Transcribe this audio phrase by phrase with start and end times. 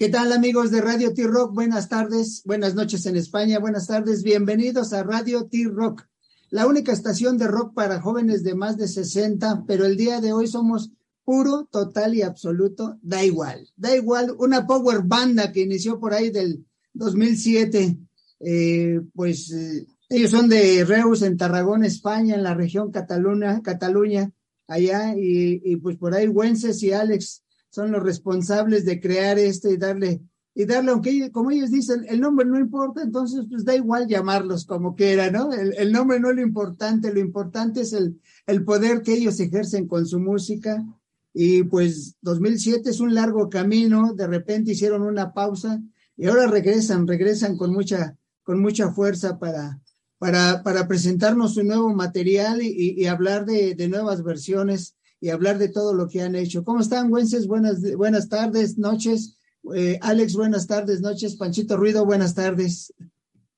[0.00, 1.52] ¿Qué tal amigos de Radio T-Rock?
[1.52, 6.06] Buenas tardes, buenas noches en España, buenas tardes, bienvenidos a Radio T-Rock,
[6.48, 10.32] la única estación de rock para jóvenes de más de 60, pero el día de
[10.32, 10.90] hoy somos
[11.22, 16.30] puro, total y absoluto, da igual, da igual, una power banda que inició por ahí
[16.30, 16.64] del
[16.94, 17.98] 2007,
[18.40, 24.32] eh, pues eh, ellos son de Reus en Tarragona, España, en la región Cataluña, Cataluña,
[24.66, 29.70] allá, y, y pues por ahí Wences y Alex son los responsables de crear esto
[29.70, 30.20] y darle,
[30.54, 34.66] y darle, aunque como ellos dicen, el nombre no importa, entonces pues da igual llamarlos
[34.66, 35.52] como quiera, ¿no?
[35.52, 39.38] El, el nombre no es lo importante, lo importante es el, el poder que ellos
[39.40, 40.84] ejercen con su música.
[41.32, 45.80] Y pues 2007 es un largo camino, de repente hicieron una pausa
[46.16, 49.80] y ahora regresan, regresan con mucha, con mucha fuerza para,
[50.18, 55.68] para, para presentarnos su nuevo material y, hablar de, de nuevas versiones y hablar de
[55.68, 56.64] todo lo que han hecho.
[56.64, 57.46] ¿Cómo están, Wences?
[57.46, 59.36] Buenas, buenas tardes, noches.
[59.74, 61.36] Eh, Alex, buenas tardes, noches.
[61.36, 62.94] Panchito Ruido, buenas tardes.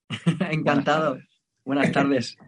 [0.51, 1.19] Encantado.
[1.65, 2.37] Buenas tardes.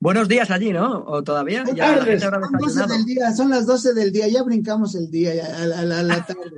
[0.00, 1.04] Buenos días allí, ¿no?
[1.06, 1.64] ¿O todavía?
[1.74, 2.22] Ya tardes.
[2.22, 5.84] Son, 12 del día, son las 12 del día, ya brincamos el día ya, a
[5.84, 6.52] la tarde.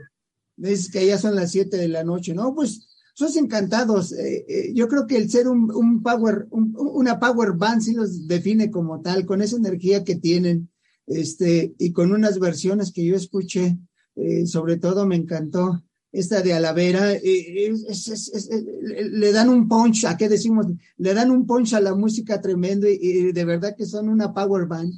[0.56, 2.54] Dices que ya son las 7 de la noche, ¿no?
[2.54, 4.12] Pues sos encantados.
[4.12, 7.94] Eh, eh, yo creo que el ser un, un power, un, una power band sí
[7.94, 10.68] los define como tal, con esa energía que tienen
[11.10, 13.76] este, y con unas versiones que yo escuché,
[14.16, 19.68] eh, sobre todo me encantó esta de Alavera, eh, es, es, es, le dan un
[19.68, 20.66] punch, ¿a qué decimos?
[20.96, 24.32] Le dan un punch a la música tremendo y, y, de verdad que son una
[24.32, 24.92] power band.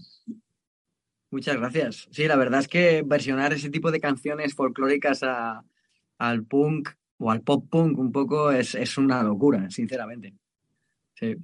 [1.31, 2.09] Muchas gracias.
[2.11, 5.65] Sí, la verdad es que versionar ese tipo de canciones folclóricas a,
[6.19, 10.35] al punk o al pop punk un poco es, una locura, sinceramente.
[11.15, 11.37] Sí.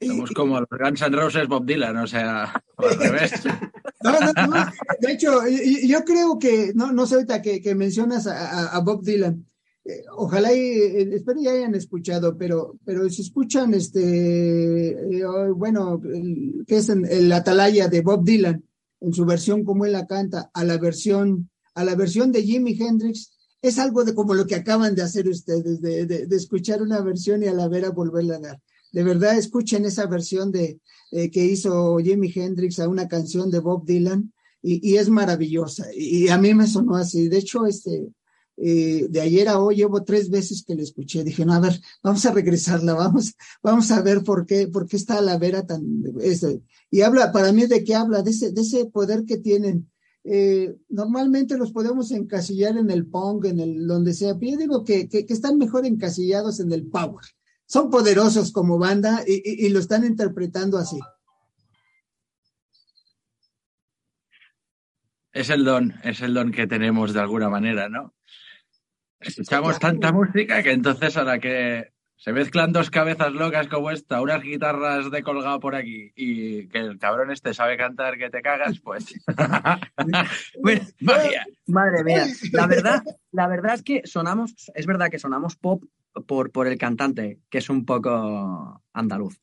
[0.00, 3.32] Somos como los Guns N' Roses Bob Dylan, o sea, al revés.
[4.00, 4.64] No, no, no.
[5.00, 9.02] De hecho, yo creo que, no, no sé ahorita que, que mencionas a, a, Bob
[9.02, 9.44] Dylan.
[9.84, 16.00] Eh, ojalá y, eh, espero ya hayan escuchado, pero, pero si escuchan este, eh, bueno,
[16.04, 18.62] el, que es en, el Atalaya de Bob Dylan,
[19.00, 22.80] en su versión como él la canta, a la versión, a la versión de Jimi
[22.80, 26.82] Hendrix, es algo de como lo que acaban de hacer ustedes, de, de, de escuchar
[26.82, 28.60] una versión y a la vera volverla a dar
[28.92, 33.60] de verdad escuchen esa versión de eh, que hizo Jimi Hendrix a una canción de
[33.60, 37.28] Bob Dylan y, es maravillosa y, a mí me sonó así.
[37.28, 38.08] De hecho, este
[38.56, 41.22] eh, de ayer a hoy llevo tres veces que la escuché.
[41.22, 44.96] Dije, no, a ver, vamos a regresarla, vamos, vamos a ver por qué, por qué
[44.96, 46.60] está la vera tan este,
[46.90, 49.88] y habla para mí de qué habla de ese de ese poder que tienen.
[50.24, 54.84] Eh, normalmente los podemos encasillar en el punk, en el donde sea, pero yo digo
[54.84, 57.24] que, que están mejor encasillados en el power
[57.68, 60.98] son poderosos como banda y, y, y, lo están interpretando así.
[65.32, 68.14] Es el don, es el don que tenemos de alguna manera, ¿no?
[69.20, 74.22] Escuchamos tanta música que entonces a la que se mezclan dos cabezas locas como esta,
[74.22, 78.40] unas guitarras de colgado por aquí y que el cabrón este sabe cantar que te
[78.40, 79.14] cagas, pues.
[80.62, 81.46] bueno, magia.
[81.66, 82.26] Madre mía.
[82.52, 85.84] La verdad, la verdad es que sonamos, es verdad que sonamos pop
[86.26, 89.40] por, por el cantante, que es un poco andaluz.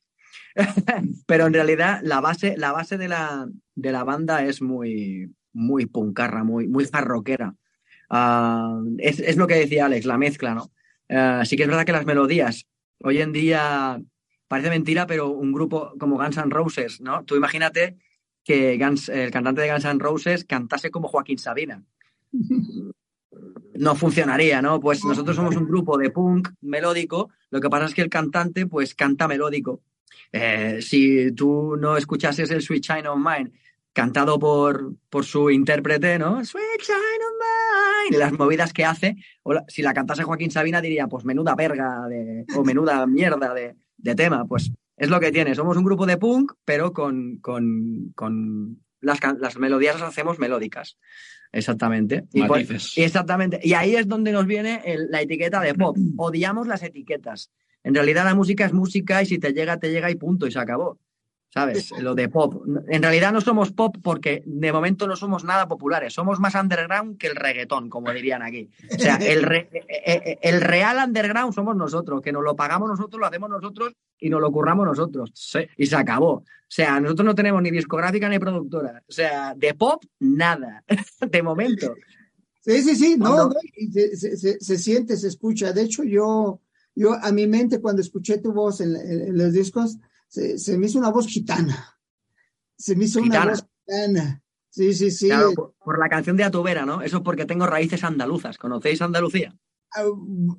[1.27, 5.85] Pero en realidad la base, la base de, la, de la banda es muy, muy
[5.85, 7.55] puncarra, muy, muy jarroquera.
[8.09, 10.71] Uh, es, es, lo que decía Alex, la mezcla, ¿no?
[11.09, 12.67] Uh, sí que es verdad que las melodías
[12.99, 14.01] hoy en día
[14.47, 17.23] parece mentira, pero un grupo como Guns N' Roses, ¿no?
[17.25, 17.97] Tú imagínate
[18.43, 21.83] que Guns, el cantante de Guns N' Roses cantase como Joaquín Sabina
[23.77, 24.79] no funcionaría, ¿no?
[24.79, 28.67] Pues nosotros somos un grupo de punk melódico, lo que pasa es que el cantante
[28.67, 29.81] pues canta melódico.
[30.31, 33.51] Eh, si tú no escuchases el Sweet Shine of Mine
[33.93, 36.43] cantado por, por su intérprete, ¿no?
[36.43, 40.81] Sweet Shine of Mine, y las movidas que hace, o si la cantase Joaquín Sabina
[40.81, 45.31] diría, pues menuda verga de, o menuda mierda de, de, tema, pues es lo que
[45.31, 45.55] tiene.
[45.55, 50.97] Somos un grupo de punk, pero con, con, con las, las melodías las hacemos melódicas.
[51.51, 52.25] Exactamente.
[52.33, 52.43] Y,
[53.01, 53.59] exactamente.
[53.63, 55.97] Y ahí es donde nos viene el, la etiqueta de pop.
[56.17, 57.51] Odiamos las etiquetas.
[57.83, 60.51] En realidad la música es música y si te llega, te llega y punto, y
[60.51, 60.99] se acabó.
[61.55, 61.91] ¿Sabes?
[62.01, 62.63] Lo de pop.
[62.87, 66.13] En realidad no somos pop porque de momento no somos nada populares.
[66.13, 68.69] Somos más underground que el reggaetón, como dirían aquí.
[68.93, 69.69] O sea, el, re,
[70.41, 74.41] el real underground somos nosotros, que nos lo pagamos nosotros, lo hacemos nosotros y nos
[74.41, 75.31] lo curramos nosotros.
[75.33, 75.59] Sí.
[75.77, 76.33] Y se acabó.
[76.33, 79.01] O sea, nosotros no tenemos ni discográfica ni productora.
[79.07, 80.83] O sea, de pop, nada.
[81.31, 81.95] de momento.
[82.59, 83.53] Sí, sí, sí, no, no
[83.93, 85.71] se, se, se, siente, se escucha.
[85.71, 86.59] De hecho, yo,
[86.95, 89.99] yo a mi mente cuando escuché tu voz en, en, en los discos,
[90.35, 91.97] se, se, me hizo una voz gitana.
[92.77, 93.43] Se me hizo gitana.
[93.43, 94.43] una voz gitana.
[94.69, 95.27] Sí, sí, sí.
[95.27, 97.01] Claro, por, por, la canción de Atubera, ¿no?
[97.01, 98.57] Eso porque tengo raíces andaluzas.
[98.57, 99.57] ¿Conocéis Andalucía?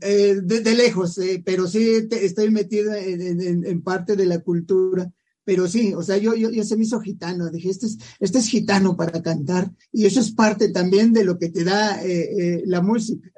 [0.01, 5.11] eh, de, lejos, eh, pero sí estoy metido en, parte de la cultura.
[5.45, 8.39] Pero sí, o sea, yo, yo, yo se me hizo gitano, dije, este es, este
[8.39, 12.63] es gitano para cantar, y eso es parte también de lo que te da eh,
[12.67, 13.31] la música.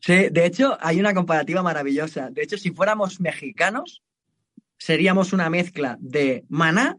[0.00, 2.28] Sí, de hecho, hay una comparativa maravillosa.
[2.30, 4.02] De hecho, si fuéramos mexicanos,
[4.82, 6.98] seríamos una mezcla de Maná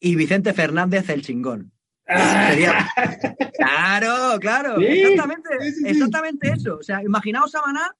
[0.00, 1.72] y Vicente Fernández el chingón.
[3.56, 5.48] Claro, claro, exactamente,
[5.84, 6.78] exactamente eso.
[6.78, 7.94] O sea, imaginaos a Maná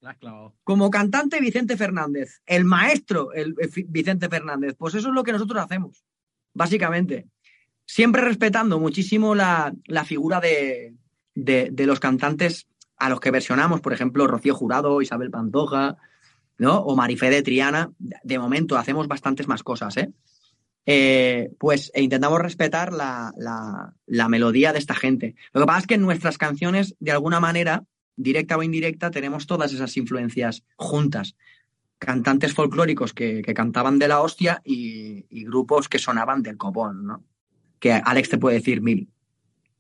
[0.65, 3.55] como cantante Vicente Fernández, el maestro el,
[3.89, 4.75] Vicente Fernández.
[4.77, 6.05] Pues eso es lo que nosotros hacemos,
[6.55, 7.29] básicamente.
[7.85, 9.75] Siempre respetando muchísimo la,
[10.07, 10.95] figura de,
[11.35, 12.67] de, los cantantes
[12.97, 15.99] a los que versionamos, por ejemplo, Rocío Jurado, Isabel Pantoja,
[16.61, 16.79] ¿no?
[16.81, 17.91] O Marifé de Triana.
[17.99, 20.13] De momento hacemos bastantes más cosas, ¿eh?
[20.85, 25.35] Eh, pues e intentamos respetar la, melodía de esta gente.
[25.53, 27.85] Lo que pasa es que en nuestras canciones, de alguna manera,
[28.15, 31.35] directa o indirecta, tenemos todas esas influencias juntas.
[31.99, 37.25] Cantantes folclóricos que, cantaban de la hostia y, grupos que sonaban del copón, ¿no?
[37.79, 39.09] Que Alex te puede decir mil.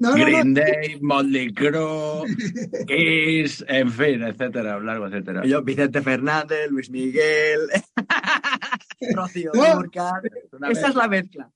[0.00, 2.24] Green Day, Motley Crue,
[2.86, 5.44] Kiss, en fin, etcétera, largo, etcétera.
[5.44, 7.68] Yo, Vicente Fernández, Luis Miguel,
[9.14, 9.52] Rocío
[10.70, 11.50] Esa es la mezcla.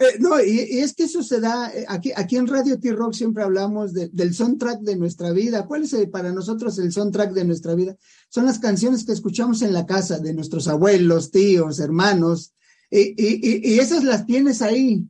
[0.00, 3.42] Eh, no, y, es que eso se da, eh, aquí, aquí en Radio T-Rock siempre
[3.42, 5.64] hablamos del soundtrack de nuestra vida.
[5.66, 7.96] ¿Cuál es para nosotros el soundtrack de nuestra vida?
[8.28, 12.54] Son las canciones que escuchamos en la casa de nuestros abuelos, tíos, hermanos,
[12.90, 15.04] y, y esas las tienes ahí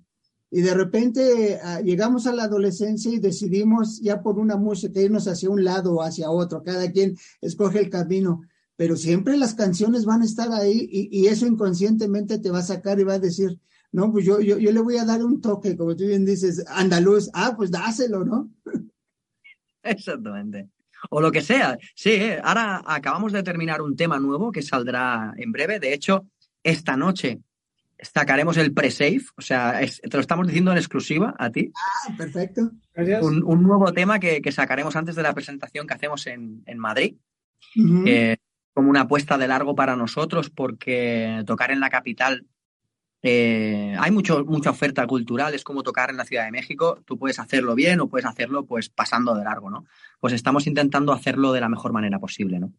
[0.50, 5.28] y de repente ah, llegamos a la adolescencia y decidimos ya por una música irnos
[5.28, 8.42] hacia un lado o hacia otro, cada quien escoge el camino,
[8.76, 12.98] pero siempre las canciones van a estar ahí y, eso inconscientemente te va a sacar
[12.98, 13.58] y va a decir,
[13.92, 16.64] no, pues yo, yo, yo le voy a dar un toque, como tú bien dices,
[16.68, 18.50] andaluz, ah, pues dáselo, ¿no?
[19.82, 20.70] Exactamente.
[21.10, 21.78] O lo que sea.
[21.94, 25.78] Sí, eh, ahora acabamos de terminar un tema nuevo que saldrá en breve.
[25.78, 26.26] De hecho,
[26.62, 27.40] esta noche
[28.00, 31.72] sacaremos el pre-save, o sea, te lo estamos diciendo en exclusiva a ti.
[31.74, 32.70] Ah, perfecto.
[33.22, 37.16] Un, nuevo tema que, sacaremos antes de la presentación que hacemos en, Madrid,
[38.74, 42.46] como una apuesta de largo para nosotros, porque tocar en la capital,
[43.22, 47.18] eh, hay mucho, mucha oferta cultural, es como tocar en la Ciudad de México, tú
[47.18, 49.86] puedes hacerlo bien o puedes hacerlo pues pasando de largo, ¿no?
[50.20, 52.72] Pues estamos intentando hacerlo de la mejor manera posible, ¿no?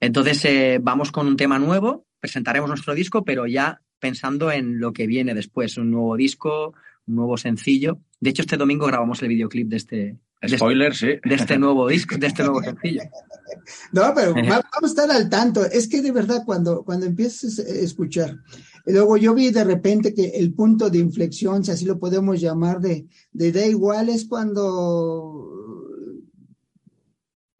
[0.00, 4.92] Entonces, eh, vamos con un tema nuevo, presentaremos nuestro disco, pero ya pensando en lo
[4.92, 6.74] que viene después, un nuevo disco,
[7.06, 8.00] un nuevo sencillo.
[8.20, 10.16] De hecho, este domingo grabamos el videoclip de este.
[10.46, 11.08] Spoiler, sí.
[11.24, 13.02] De este nuevo disco, de este nuevo sencillo.
[13.92, 15.64] No, pero vamos a estar al tanto.
[15.64, 18.38] Es que de verdad, cuando, cuando empieces a escuchar,
[18.86, 22.80] luego yo vi de repente que el punto de inflexión, si así lo podemos llamar,
[22.80, 25.58] de, de da igual es cuando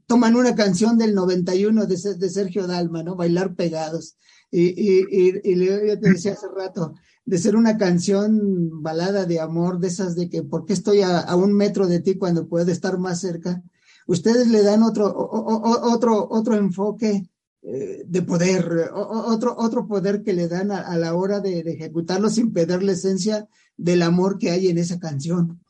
[0.07, 3.15] toman una canción del 91 de, de Sergio Dalma, ¿no?
[3.15, 4.17] Bailar pegados.
[4.51, 6.95] Y, y, y, y yo te decía hace rato,
[7.29, 11.37] de ser una canción balada de amor, de esas de que, ¿por qué estoy a,
[11.37, 13.63] un metro de ti cuando puedo estar más cerca?
[14.07, 17.29] Ustedes le dan otro, otro, otro enfoque
[17.61, 22.31] eh, de poder, otro, otro poder que le dan a, la hora de, de, ejecutarlo
[22.31, 23.47] sin perder la esencia
[23.77, 25.61] del amor que hay en esa canción.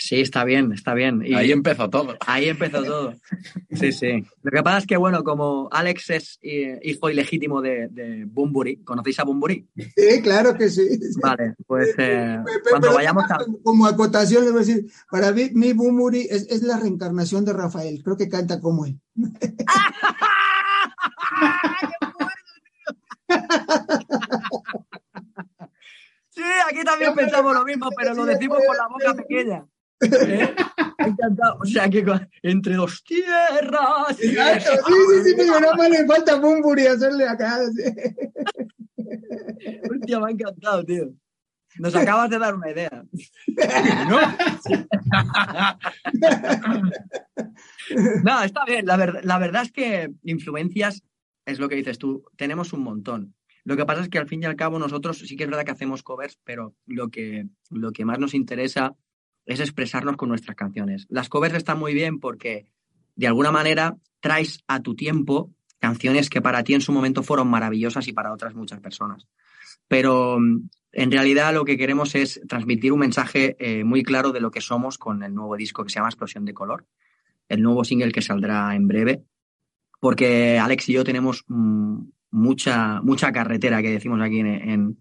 [0.00, 1.22] Sí, está bien, está bien.
[1.26, 2.16] Y ahí empezó todo.
[2.24, 3.14] Ahí empezó todo.
[3.70, 4.24] Sí, sí.
[4.42, 8.78] Lo que pasa es que, bueno, como Alex es eh, hijo ilegítimo de, de Bumburi,
[8.82, 9.68] ¿conocéis a Bumburi?
[9.76, 10.98] Sí, claro que sí.
[11.22, 12.38] Vale, pues eh,
[12.68, 13.38] cuando vayamos a...
[13.62, 17.52] Como acotación le voy a decir, para mí, mi Bumburi es, es la reencarnación de
[17.52, 18.02] Rafael.
[18.02, 18.98] Creo que canta como él.
[26.30, 29.66] Sí, aquí también pensamos lo mismo, pero lo decimos con la boca pequeña.
[30.00, 30.54] ¿Eh?
[30.98, 31.58] Encantado.
[31.60, 32.04] O sea que
[32.42, 34.16] entre dos tierras.
[34.16, 34.34] sí, sí,
[35.24, 37.58] sí, pero nada más le falta Bumburi hacerle acá.
[39.90, 41.12] Hostia, me ha encantado, tío.
[41.78, 43.04] Nos acabas de dar una idea.
[44.08, 44.18] ¿No?
[48.24, 48.86] no, está bien.
[48.86, 51.02] La, la verdad es que influencias,
[51.46, 53.34] es lo que dices tú, tenemos un montón.
[53.64, 55.64] Lo que pasa es que al fin y al cabo nosotros sí que es verdad
[55.64, 58.96] que hacemos covers, pero lo que, lo que más nos interesa
[59.48, 61.06] es expresarnos con nuestras canciones.
[61.08, 62.66] Las covers están muy bien porque
[63.16, 67.48] de alguna manera traes a tu tiempo canciones que para ti en su momento fueron
[67.48, 69.26] maravillosas y para otras muchas personas.
[69.88, 74.40] Pero mm, en realidad lo que queremos es transmitir un mensaje eh, muy claro de
[74.40, 76.84] lo que somos con el nuevo disco que se llama Explosión de Color,
[77.48, 79.22] el nuevo single que saldrá en breve,
[79.98, 82.00] porque Alex y yo tenemos mm,
[82.32, 84.98] mucha, mucha carretera que decimos aquí en,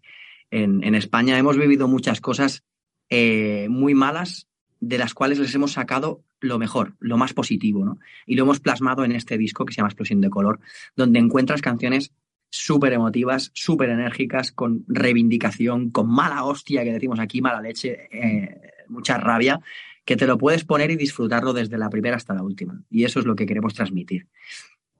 [0.51, 1.37] en España.
[1.37, 2.63] Hemos vivido muchas cosas
[3.09, 4.47] eh, muy malas
[4.79, 7.99] de las cuales les hemos sacado lo mejor, lo más positivo, ¿no?
[8.25, 10.59] Y lo hemos plasmado en este disco que se llama Explosión de Color,
[10.95, 12.11] donde encuentras canciones
[12.49, 18.61] súper emotivas, súper enérgicas, con reivindicación, con mala hostia, que decimos aquí, mala leche, eh,
[18.87, 19.59] mucha rabia,
[20.05, 22.81] que te lo puedes poner y disfrutarlo desde la primera hasta la última.
[22.89, 24.27] Y eso es lo que queremos transmitir.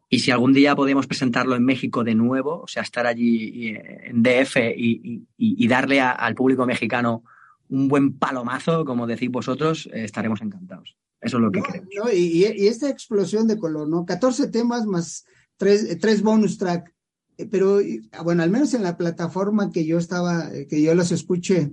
[0.10, 4.02] Y si algún día podemos presentarlo en México de nuevo, o sea, estar allí eh,
[4.06, 7.24] en DF y, darle al público mexicano
[7.70, 10.96] un buen palomazo, como decís vosotros, eh, estaremos encantados.
[11.20, 11.90] Eso es lo que queremos.
[12.14, 14.06] y, esta explosión de color, ¿no?
[14.06, 15.26] 14 temas más
[15.58, 16.94] tres, tres bonus track.
[17.38, 17.80] Eh, pero,
[18.24, 21.72] bueno, al menos en la plataforma que yo estaba, que yo los escuché,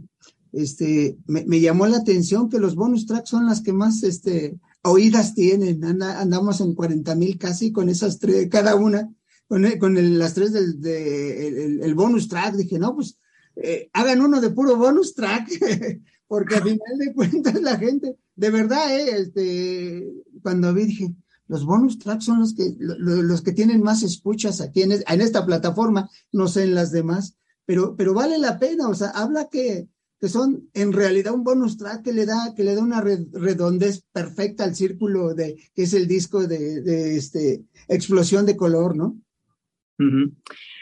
[0.55, 5.35] este, me, llamó la atención que los bonus tracks son las que más este, oídas
[5.35, 5.85] tienen.
[5.85, 9.11] andamos en 40 mil casi con esas tres, cada una,
[9.49, 12.55] con, con las tres del de, el, bonus track.
[12.55, 13.19] Dije, no, pues
[13.57, 15.49] eh, hagan uno de puro bonus track,
[16.29, 21.15] porque al final de cuentas la gente, de verdad, eh, este, cuando vi dije,
[21.47, 25.45] los bonus tracks son los que, los, que tienen más escuchas aquí en, en esta
[25.45, 29.89] plataforma, no sé en las demás, pero, pero vale la pena, o sea, habla que
[30.25, 34.05] que son en realidad un bonus track que le da, que le da una redondez
[34.11, 39.21] perfecta al círculo de, que es el disco de, este, explosión de color, ¿no?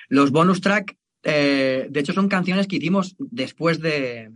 [0.08, 4.30] Los bonus track, eh, de hecho, son canciones que hicimos después de,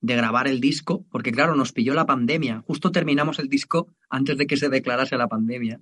[0.00, 2.62] grabar el disco, porque claro, nos pilló la pandemia.
[2.66, 5.80] Justo terminamos el disco antes de que se declarase la pandemia.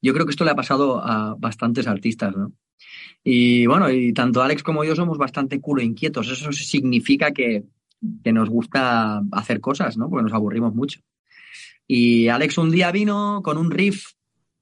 [0.00, 2.52] Yo creo que esto le ha pasado a bastantes artistas, ¿no?
[3.22, 6.28] Y bueno, y tanto Alex como yo somos bastante culo inquietos.
[6.30, 7.64] Eso significa que,
[8.24, 10.08] que nos gusta hacer cosas, ¿no?
[10.08, 11.00] Porque nos aburrimos mucho.
[11.86, 14.12] Y Alex un día vino con un riff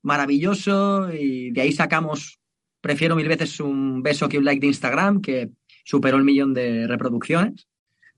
[0.03, 2.41] maravilloso y de ahí sacamos,
[2.81, 5.51] prefiero mil veces un beso que un like de Instagram, que
[5.85, 7.69] superó el millón de reproducciones.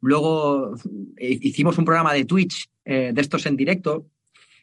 [0.00, 0.75] Luego
[1.17, 4.07] eh, hicimos un programa de Twitch eh, de estos en directo,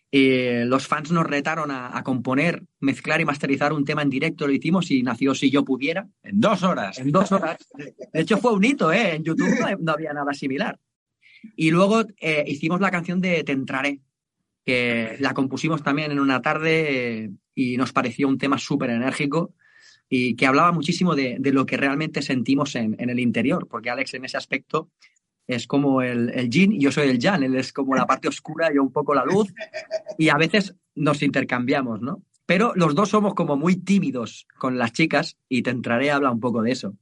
[0.09, 4.53] eh, los fans nos retaron a, componer, mezclar y masterizar un tema en directo, lo
[4.53, 6.07] hicimos y nació Si yo pudiera.
[6.23, 6.97] En dos horas.
[6.99, 7.57] En dos horas.
[8.13, 9.15] De hecho fue un hito, ¿eh?
[9.15, 9.49] En YouTube
[9.79, 10.79] no, había nada similar.
[11.55, 13.99] Y luego eh, hicimos la canción de Te entraré,
[14.65, 19.53] que la compusimos también en una tarde eh, y nos pareció un tema súper enérgico
[20.09, 24.13] y que hablaba muchísimo de, lo que realmente sentimos en, en, el interior, porque Alex
[24.13, 24.89] en ese aspecto
[25.47, 28.27] es como el, el yin y yo soy el yang, él es como la parte
[28.27, 29.53] oscura, y yo un poco la luz,
[30.17, 32.23] y a veces nos intercambiamos, ¿no?
[32.45, 36.33] Pero los dos somos como muy tímidos con las chicas y te entraré a hablar
[36.33, 36.95] un poco de eso.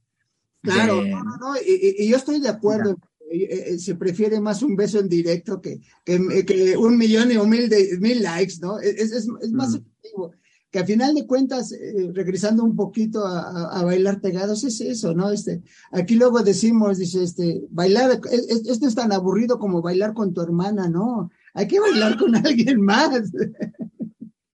[0.62, 2.96] Claro, no, no, no, y, yo estoy de acuerdo.
[3.30, 7.48] Eh, eh, se prefiere más un beso en directo que, que, un millón y un
[7.48, 8.78] mil, de, mil likes, ¿no?
[8.78, 9.76] Es, es, más mm.
[9.76, 10.32] efectivo
[10.70, 15.30] que al final de cuentas, eh, regresando un poquito a, bailar pegados, es eso, ¿no?
[15.30, 20.40] Este, aquí luego decimos, dice, este, bailar, esto es tan aburrido como bailar con tu
[20.40, 21.30] hermana, ¿no?
[21.54, 23.32] Hay que bailar con alguien más.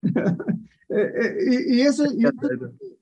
[0.91, 2.05] Eh, eh, y, eso,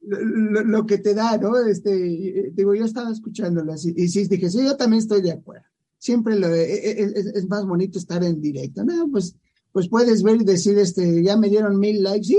[0.02, 1.56] lo, que te da, ¿no?
[1.56, 5.66] Este, digo, yo estaba escuchándolo así, y sí, dije, sí, yo también estoy de acuerdo.
[5.96, 9.08] Siempre lo, es, más bonito estar en directo, ¿no?
[9.08, 9.36] Pues,
[9.70, 12.38] pues puedes ver y decir, este, ya me dieron mil likes, sí,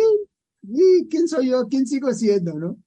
[0.68, 1.68] ¿y quién soy yo?
[1.70, 2.58] ¿Quién sigo siendo?
[2.58, 2.78] ¿no?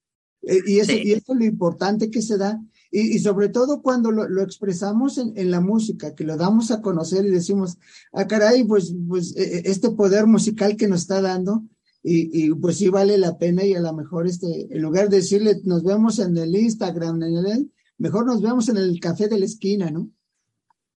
[0.42, 2.60] Eh, y, eso, y eso es lo importante que se da.
[2.90, 6.70] Y, y sobre todo cuando lo, lo expresamos en, en, la música, que lo damos
[6.70, 7.78] a conocer y decimos,
[8.12, 11.64] ah, caray, pues, pues e, e, este poder musical que nos está dando,
[12.02, 15.18] y, y, pues sí vale la pena y a lo mejor este, en lugar de
[15.18, 19.38] decirle nos vemos en el Instagram, en el, mejor nos vemos en el café de
[19.38, 20.10] la esquina, ¿no?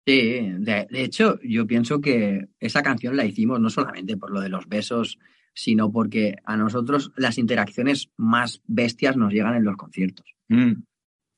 [0.06, 4.40] Sí, de, de, hecho yo pienso que esa canción la hicimos no solamente por lo
[4.40, 5.18] de los besos
[5.54, 10.72] sino porque a nosotros las interacciones más bestias nos llegan en los conciertos, mm.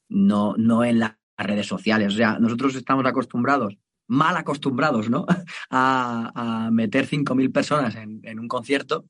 [0.09, 2.15] no, no en las redes sociales.
[2.15, 5.27] O sea, nosotros estamos acostumbrados, mal acostumbrados, ¿no?
[5.71, 9.07] A, meter 5.000 personas en, un concierto,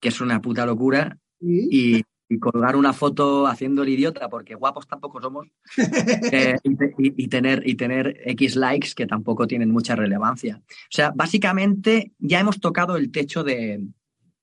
[0.00, 2.02] que es una puta locura, y,
[2.40, 5.46] colgar una foto haciendo el idiota, porque guapos tampoco somos,
[6.32, 6.56] eh,
[6.98, 10.60] y, tener, y tener X likes que tampoco tienen mucha relevancia.
[10.66, 13.86] O sea, básicamente ya hemos tocado el techo de,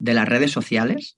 [0.02, 1.18] de las redes sociales,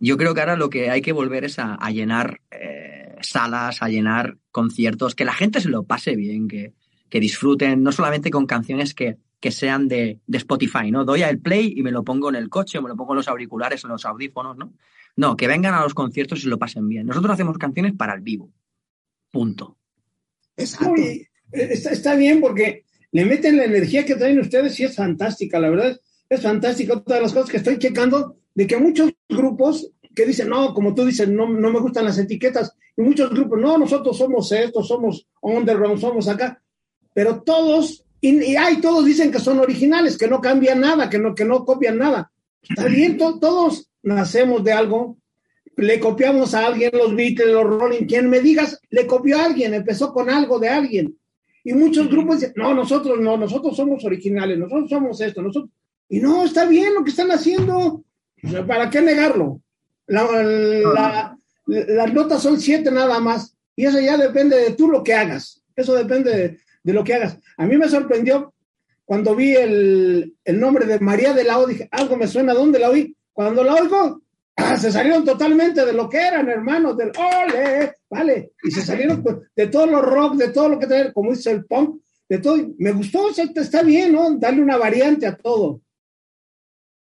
[0.00, 3.88] yo creo que ahora lo que hay que volver es a, llenar eh, salas, a
[3.88, 6.72] llenar conciertos, que la gente se lo pase bien, que,
[7.08, 11.04] que disfruten, no solamente con canciones que, que sean de, de, Spotify, ¿no?
[11.04, 13.28] Doy al play y me lo pongo en el coche, me lo pongo en los
[13.28, 14.72] auriculares, en los audífonos, ¿no?
[15.16, 17.06] No, que vengan a los conciertos y se lo pasen bien.
[17.06, 18.50] Nosotros hacemos canciones para el vivo.
[19.30, 19.76] Punto.
[20.56, 20.90] está,
[21.90, 26.00] está bien porque le meten la energía que traen ustedes y es fantástica, la verdad
[26.34, 26.94] es fantástica.
[26.94, 30.94] Otra de las cosas que estoy checando, de que muchos grupos que dicen, no, como
[30.94, 34.82] tú dices, no, no me gustan las etiquetas, y muchos grupos, no, nosotros somos esto,
[34.82, 36.62] somos underground, somos acá,
[37.14, 41.34] pero todos Y, hay todos dicen que son originales, que no cambian nada, que no,
[41.34, 42.30] que no copian nada.
[42.62, 45.16] Está bien, todos nacemos de algo,
[45.76, 49.74] le copiamos a alguien, los Beatles, los Rolling, quien me digas, le copió a alguien,
[49.74, 51.18] empezó con algo de alguien.
[51.64, 55.72] Y muchos grupos dicen, no, nosotros no, nosotros somos originales, nosotros somos esto, nosotros.
[56.12, 58.04] Y no, está bien lo que están haciendo.
[58.66, 59.62] ¿Para qué negarlo?
[60.06, 61.32] las
[62.12, 63.56] notas son siete nada más.
[63.74, 65.62] Y eso ya depende de tú lo que hagas.
[65.74, 67.38] Eso depende de, lo que hagas.
[67.56, 68.52] A mí me sorprendió
[69.06, 72.78] cuando vi el, el nombre de María de la O, dije, algo me suena, ¿dónde
[72.78, 73.16] la oí?
[73.32, 74.20] Cuando la oigo,
[74.78, 79.36] se salieron totalmente de lo que eran, hermanos, del ole, vale, y se salieron pues,
[79.56, 82.58] de todos los rock, de todo lo que trae, como dice el punk, de todo.
[82.76, 84.36] Me gustó, está bien, ¿no?
[84.36, 85.80] Darle una variante a todo.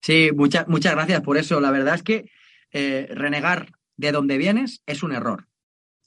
[0.00, 1.61] Sí, muchas muchas gracias por eso.
[1.61, 2.30] La verdad es que
[2.73, 5.47] eh, renegar de donde vienes es un error.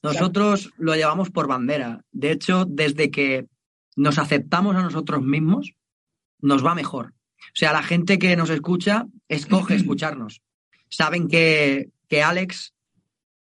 [0.01, 2.03] Nosotros lo llevamos por bandera.
[2.11, 3.47] De hecho, desde que
[3.95, 5.73] nos aceptamos a nosotros mismos,
[6.39, 7.13] nos va mejor.
[7.39, 10.41] O sea, la gente que nos escucha escoge escucharnos
[10.89, 12.73] saben que, que Alex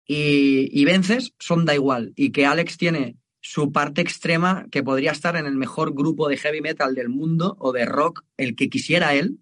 [0.06, 5.12] y, y, Vences son da igual y que Alex tiene su parte extrema que podría
[5.12, 8.70] estar en el mejor grupo de heavy metal del mundo o de rock, el que
[8.70, 9.40] quisiera él,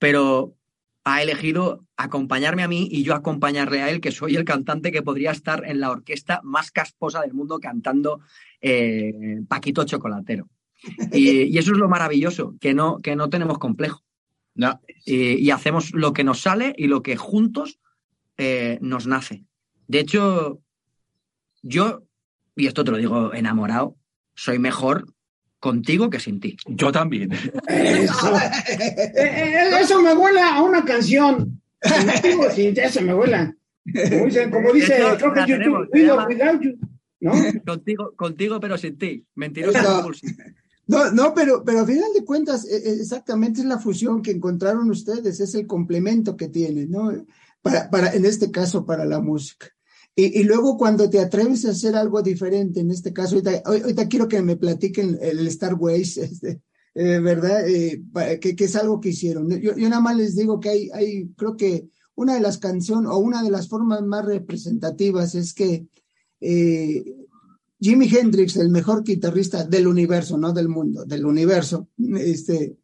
[0.00, 0.56] pero
[1.04, 5.02] ha elegido acompañarme a mí y yo acompañarle a él, que soy el cantante que
[5.02, 8.20] podría estar en la orquesta más casposa del mundo cantando
[8.60, 10.48] eh, Paquito Chocolatero.
[11.12, 14.02] Y, y, eso es lo maravilloso, que no, que no tenemos complejo.
[14.54, 14.80] No.
[15.06, 17.78] y hacemos lo que nos sale y lo que juntos
[18.36, 19.44] eh, nos nace.
[19.86, 20.62] De hecho,
[21.62, 22.04] yo,
[22.56, 23.96] y esto te lo digo enamorado,
[24.34, 25.12] soy mejor
[25.60, 26.56] contigo que sin ti.
[26.66, 27.30] Yo también.
[27.68, 28.36] Eso,
[28.68, 31.62] eh, eh, eso me huele a una canción.
[31.80, 33.54] Contigo sin ti, eso me huele.
[34.50, 36.78] Como dice, creo que YouTube,
[37.20, 37.32] ¿no?
[37.64, 39.24] Contigo, contigo, pero sin ti.
[39.34, 40.10] Mentiroso.
[40.86, 44.32] No, no, pero, pero a final de cuentas, e, e, exactamente es la fusión que
[44.32, 47.12] encontraron ustedes, es el complemento que tienen, ¿no?
[47.62, 49.68] Para, para, en este caso, para la música.
[50.16, 54.28] Y, luego cuando te atreves a hacer algo diferente, en este caso, ahorita, ahorita quiero
[54.28, 56.60] que me platiquen el Star Ways, este,
[56.94, 57.68] eh, ¿verdad?
[57.68, 58.02] Eh,
[58.40, 59.48] que, que, es algo que hicieron.
[59.48, 63.10] Yo, yo, nada más les digo que hay, hay, creo que una de las canciones
[63.10, 65.86] o una de las formas más representativas es que
[66.40, 67.04] eh,
[67.80, 72.76] Jimi Hendrix, el mejor guitarrista del universo, no del mundo, del universo, este,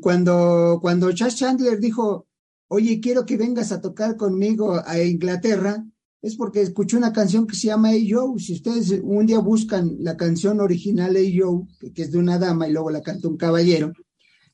[0.00, 2.26] cuando, cuando Chas Chandler dijo,
[2.68, 5.84] oye, quiero que vengas a tocar conmigo a Inglaterra,
[6.22, 8.38] es porque escuché una canción que se llama Hey Joe.
[8.40, 12.68] Si ustedes un día buscan la canción original Hey Joe, que es de una dama
[12.68, 13.92] y luego la canta un caballero,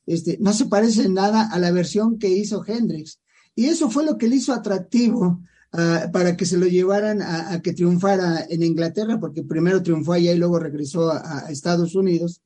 [0.05, 3.19] este, no se parece nada a la versión que hizo Hendrix.
[3.55, 5.41] Y eso fue lo que le hizo atractivo
[6.11, 10.37] para que se lo llevaran a, que triunfara en Inglaterra, porque primero triunfó allá y
[10.37, 12.43] luego regresó a, Estados Unidos.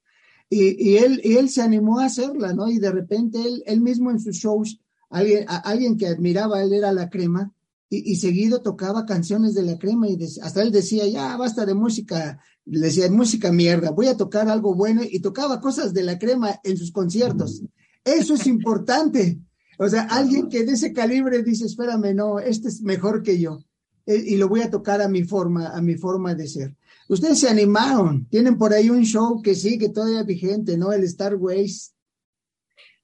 [0.49, 2.69] Y, él, y él se animó a hacerla, ¿no?
[2.69, 6.93] Y de repente él, él mismo en sus shows, alguien, alguien que admiraba, él era
[6.93, 7.53] la crema,
[7.89, 11.73] y, y seguido tocaba canciones de la crema y hasta él decía, ya basta de
[11.73, 16.17] música, le decía, música mierda, voy a tocar algo bueno y tocaba cosas de la
[16.19, 17.61] crema en sus conciertos.
[18.03, 19.39] Eso es importante,
[19.77, 23.59] o sea, alguien que de ese calibre dice, espérame, no, este es mejor que yo.
[24.05, 26.75] E, y lo voy a tocar a mi forma, a mi forma de ser.
[27.09, 30.91] Ustedes se animaron, tienen por ahí un show que sigue todavía vigente, ¿no?
[30.91, 31.93] El Star Ways.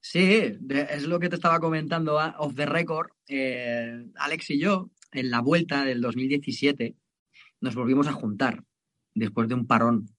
[0.05, 3.11] Sí, es lo que te estaba comentando ah, off the record.
[3.25, 6.93] Eh, Alex y yo, en la vuelta del 2017,
[7.61, 8.65] nos volvimos a juntar
[9.15, 10.09] después de un parón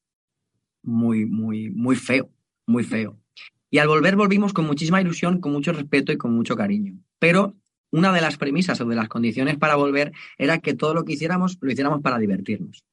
[0.83, 2.31] muy, muy, muy feo,
[2.66, 3.20] muy feo.
[3.68, 6.99] Y al volver volvimos con muchísima ilusión, con mucho respeto y con mucho cariño.
[7.18, 7.55] Pero
[7.90, 11.12] una de las premisas o de las condiciones para volver era que todo lo que
[11.12, 12.87] hiciéramos lo hiciéramos para divertirnos.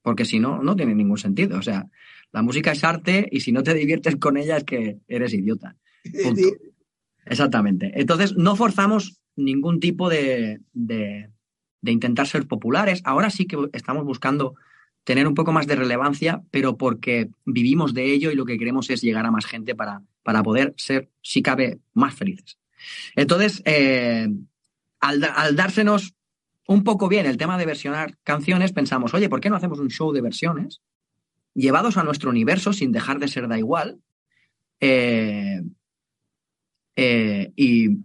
[0.00, 1.58] Porque si no, no tiene ningún sentido.
[1.58, 1.90] O sea,
[2.32, 5.76] la música es arte y si no te diviertes con ella es que eres idiota.
[7.24, 7.92] Exactamente.
[7.94, 11.30] Entonces, no forzamos ningún tipo de, de,
[11.82, 13.02] intentar ser populares.
[13.04, 14.54] Ahora sí que estamos buscando
[15.04, 18.90] tener un poco más de relevancia, pero porque vivimos de ello y lo que queremos
[18.90, 22.58] es llegar a más gente para, para poder ser, si cabe, más felices.
[23.16, 24.28] Entonces, eh,
[25.00, 26.14] al, dársenos
[26.66, 29.88] un poco bien el tema de versionar canciones, pensamos, oye, ¿por qué no hacemos un
[29.88, 30.82] show de versiones
[31.54, 34.00] llevados a nuestro universo sin dejar de ser da igual?
[34.80, 35.62] Eh,
[37.00, 37.98] eh, y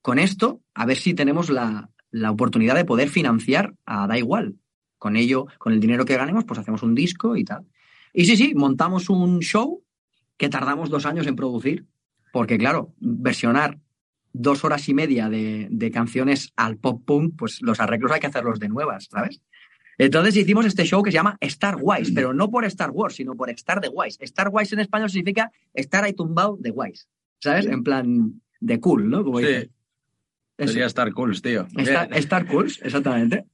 [0.00, 4.54] con esto, a ver si tenemos la, la oportunidad de poder financiar a Da Igual,
[4.98, 7.66] con ello, con el dinero que ganemos, pues hacemos un disco y tal.
[8.12, 9.82] Y sí, sí, montamos un show
[10.36, 11.86] que tardamos dos años en producir,
[12.32, 13.80] porque claro, versionar
[14.32, 18.60] dos horas y media de, canciones al pop punk, pues los arreglos hay que hacerlos
[18.60, 19.42] de nuevas, ¿sabes?
[19.98, 23.34] Entonces hicimos este show que se llama Star Wise, pero no por Star Wars, sino
[23.34, 24.18] por Star de Wise.
[24.20, 27.06] Star Wise en español significa estar ahí tumbado de Wise,
[27.40, 27.66] ¿sabes?
[27.66, 29.24] En plan de cool, ¿no?
[29.24, 29.46] Como Sí.
[29.46, 29.70] dice.
[30.58, 31.66] Sería Star Cool, tío.
[31.76, 33.44] Star, Star Cool, exactamente.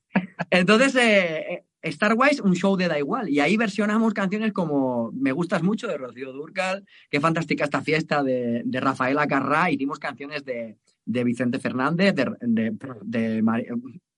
[0.51, 3.29] Entonces, eh, eh, Star Wise, un show de da igual.
[3.29, 8.23] Y ahí versionamos canciones como Me gustas mucho de Rocío Durcal, Qué fantástica esta fiesta
[8.23, 9.69] de, de Rafaela Carrá.
[9.69, 13.67] Hicimos canciones de, de Vicente Fernández, de, de, de Mari-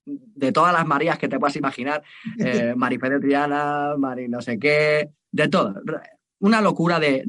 [0.04, 2.02] de todas las Marías que te puedas imaginar.
[2.38, 5.74] Eh, Marifé de Triana, Mari no sé qué, de todo.
[6.40, 7.22] Una locura de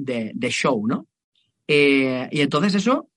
[0.49, 1.07] show, ¿no?
[1.67, 3.09] Eh, y entonces eso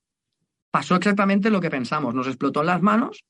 [0.71, 2.15] pasó exactamente lo que pensamos.
[2.15, 3.25] Nos explotó en las manos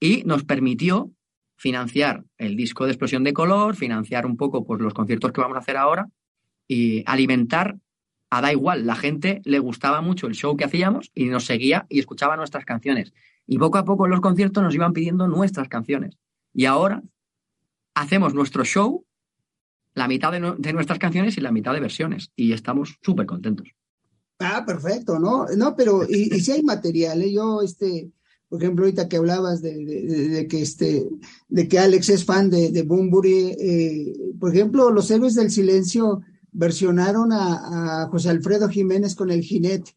[0.00, 1.10] y nos permitió
[1.56, 5.56] financiar el disco de explosión de color, financiar un poco pues, los conciertos que vamos
[5.56, 6.08] a hacer ahora
[6.68, 7.76] y alimentar
[8.30, 8.86] a da igual.
[8.86, 12.64] La gente le gustaba mucho el show que hacíamos y nos seguía y escuchaba nuestras
[12.64, 13.12] canciones.
[13.46, 16.18] Y poco a poco en los conciertos nos iban pidiendo nuestras canciones.
[16.52, 17.02] Y ahora
[17.94, 19.06] hacemos nuestro show,
[19.94, 22.32] la mitad de, de nuestras canciones y la mitad de versiones.
[22.36, 23.68] Y estamos súper contentos.
[24.38, 25.46] Ah, perfecto, ¿no?
[25.56, 27.32] No, pero y, si hay material, ¿eh?
[27.32, 28.10] Yo, este,
[28.48, 31.08] por ejemplo, ahorita que hablabas de, de- de- de que este,
[31.48, 36.20] de que Alex es fan de, de Bumburi, eh, por ejemplo, los héroes del silencio
[36.52, 39.92] versionaron a, José Alfredo Jiménez con el jinete,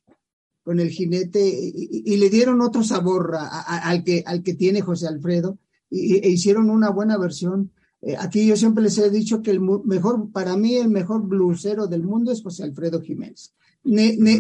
[0.64, 5.08] con el jinete, y, y- le dieron otro sabor al que, al que tiene José
[5.08, 5.58] Alfredo,
[5.90, 7.72] y, e hicieron una buena versión.
[8.02, 11.88] Eh, aquí yo siempre les he dicho que el mejor, para mí, el mejor blusero
[11.88, 13.54] del mundo es José Alfredo Jiménez
[13.90, 14.40] ni, ni,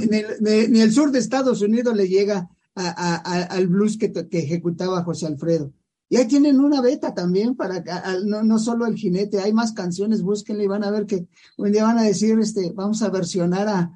[0.69, 5.25] ni, el sur de Estados Unidos le llega a, al blues que, que ejecutaba José
[5.25, 5.73] Alfredo.
[6.09, 7.83] Y ahí tienen una beta también para
[8.25, 11.71] no, no solo el jinete, hay más canciones, búsquenle y van a ver que un
[11.71, 13.95] día van a decir, este, vamos a versionar a,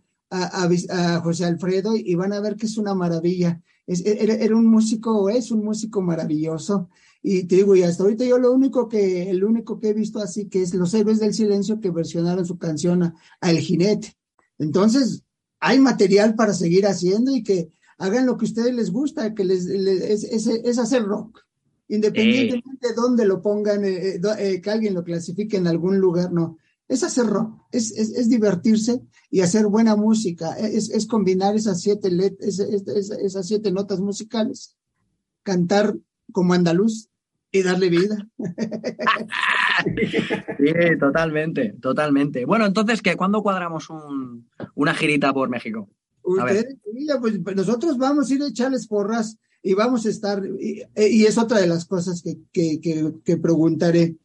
[1.23, 3.61] José Alfredo y van a ver que es una maravilla.
[3.85, 6.89] Es, era, era un músico, es un músico maravilloso.
[7.21, 10.17] Y te digo, y hasta ahorita yo lo único que, el único que he visto
[10.17, 14.17] así que es Los Héroes del Silencio que versionaron su canción a, a El Jinete.
[14.57, 15.23] Entonces,
[15.65, 19.45] hay material para seguir haciendo y que hagan lo que a ustedes les gusta, que
[19.45, 21.39] les, es, es- hacer rock.
[21.87, 26.31] Independientemente de dónde lo pongan, eh, eh, eh, que alguien lo clasifique en algún lugar,
[26.31, 26.57] no.
[26.87, 32.09] Es hacer rock, es, es, divertirse y hacer buena música, es, es combinar esas siete,
[32.11, 34.75] let- es- es- es- esas siete notas musicales,
[35.43, 35.97] cantar
[36.31, 37.09] como andaluz
[37.53, 38.27] y darle vida.
[40.57, 42.45] Sí, totalmente, totalmente.
[42.45, 43.15] Bueno, entonces, ¿qué?
[43.15, 45.89] ¿Cuándo cuadramos un- una girita por México?
[46.21, 46.77] Ustedes,
[47.21, 51.25] pues, pues nosotros vamos a ir a echarles porras y vamos a estar, y, y
[51.25, 54.15] es otra de las cosas que, que, que, que preguntaré.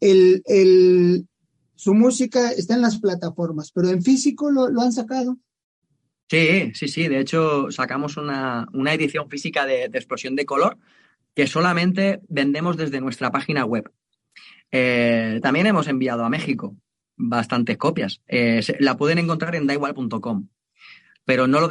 [0.00, 1.26] El, el,
[1.74, 5.36] su música está en las plataformas, pero en físico lo, lo han sacado.
[6.28, 7.08] Sí, sí, sí.
[7.08, 10.78] De hecho, sacamos una, una edición física de, de Explosión de Color
[11.34, 13.90] que solamente vendemos desde nuestra página web.
[14.70, 16.76] Eh, también hemos enviado a México
[17.16, 18.22] bastantes copias.
[18.26, 20.48] Eh, se- la pueden encontrar en daigual.com.
[21.24, 21.68] Pero no lo,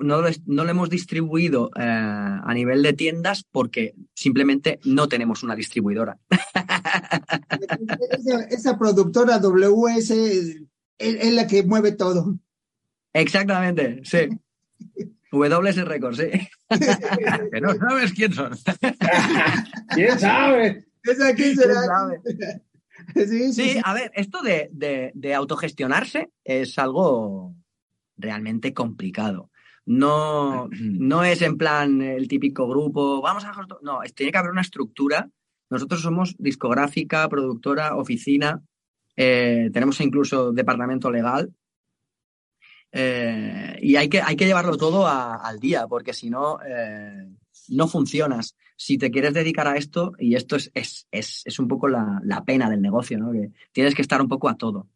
[0.00, 5.42] no, lo, no lo hemos distribuido eh, a nivel de tiendas porque simplemente no tenemos
[5.42, 6.18] una distribuidora.
[8.10, 10.62] Esa, esa productora WS es,
[10.98, 12.38] es la que mueve todo.
[13.12, 14.28] Exactamente, sí.
[15.38, 16.30] WS Records, sí.
[17.52, 18.52] Que no sabes quién son.
[19.94, 20.86] ¿Quién sabe?
[21.02, 22.20] ¿Esa quién sabe?
[23.14, 23.80] Sí, sí, Sí, sí.
[23.84, 27.54] a ver, esto de, de- de autogestionarse es algo
[28.16, 29.50] realmente complicado.
[29.86, 33.50] No, no es en plan el típico grupo, vamos a...
[33.50, 33.80] hosto-".
[33.82, 35.28] No, tiene que haber una estructura.
[35.70, 38.62] Nosotros somos discográfica, productora, oficina,
[39.16, 41.52] eh, tenemos incluso departamento legal.
[42.96, 47.28] Eh, y hay que, hay que llevarlo todo al día, porque si no, eh,
[47.68, 48.56] no funcionas.
[48.76, 52.20] Si te quieres dedicar a esto, y esto es, es, es, es un poco la,
[52.22, 53.32] la pena del negocio, ¿no?
[53.32, 54.86] Que tienes que estar un poco a todo.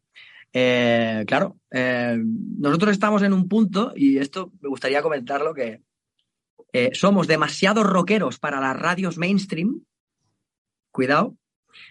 [0.52, 5.82] Eh, claro, nosotros estamos en un punto, y esto me gustaría comentarlo, que
[6.92, 9.82] somos demasiado rockeros para las radios mainstream,
[10.92, 11.36] cuidado,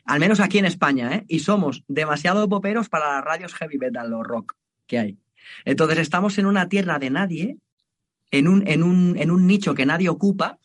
[0.06, 4.24] al menos aquí en España, y somos demasiado poperos para las radios heavy metal o
[4.24, 5.18] rock que hay.
[5.66, 7.58] Entonces estamos en una tierra de nadie,
[8.32, 10.60] en un, en un, en un nicho que nadie ocupa,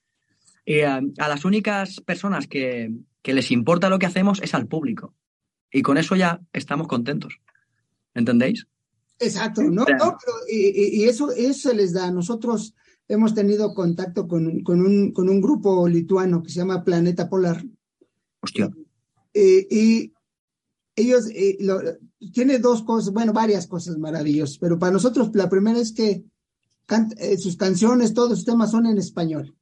[0.65, 5.15] y a, las únicas personas que, que les importa lo que hacemos es al público.
[5.73, 7.39] Y con eso ya estamos contentos.
[8.15, 8.67] ¿Entendéis?
[9.19, 9.71] Exacto, ¿no?
[9.71, 10.17] No, pero,
[10.51, 12.11] y, eso, eso se les da.
[12.11, 12.75] Nosotros
[13.09, 17.65] hemos tenido contacto con, con un, con un grupo lituano que se llama Planeta Polar.
[18.41, 18.71] Hostia.
[19.33, 20.13] Eh, y
[20.97, 21.81] ellos eh, lo-
[22.31, 26.25] tiene dos cosas, bueno, varias cosas maravillosas, pero para nosotros la primera es que
[27.19, 29.55] eh, sus canciones, todos sus temas son en español.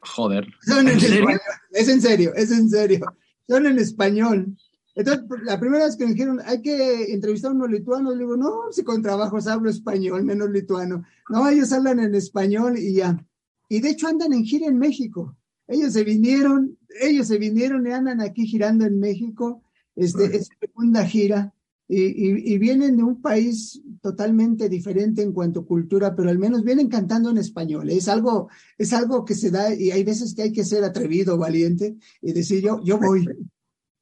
[0.00, 0.46] Joder.
[0.62, 1.40] Son en español.
[1.72, 3.00] Es en serio, es en serio.
[3.46, 4.56] son en español.
[4.94, 8.36] Entonces, la primera vez que me dijeron, hay que entrevistar a unos lituanos, le digo,
[8.36, 11.04] no, si con trabajos hablo español, menos lituano.
[11.28, 13.24] No, ellos hablan en español y ya.
[13.68, 15.36] Y de hecho andan en gira en México.
[15.68, 19.62] Ellos se vinieron, ellos se vinieron y andan aquí girando en México.
[19.96, 21.54] Este, es segunda gira.
[21.92, 26.62] Y, y, vienen de un país totalmente diferente en cuanto a cultura, pero al menos
[26.62, 27.90] vienen cantando en español.
[27.90, 28.48] Es algo,
[28.78, 32.32] es algo que se da y hay veces que hay que ser atrevido, valiente y
[32.32, 33.26] decir yo, yo voy,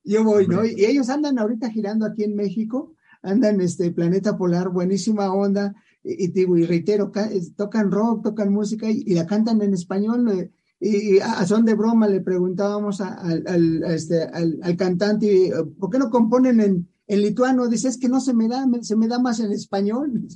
[0.05, 0.66] yo voy, ¿no?
[0.66, 6.29] Y ellos andan ahorita girando aquí en México, andan este Planeta Polar, buenísima onda, y,
[6.29, 7.12] digo, y reitero,
[7.57, 10.51] tocan rock, tocan música y, la cantan en español.
[10.80, 16.10] Eh, y, a son de broma le preguntábamos al, este, al, cantante, ¿por qué no
[16.10, 17.68] componen en, en lituano?
[17.68, 20.28] Dice, es que no se me da, se me da más en español.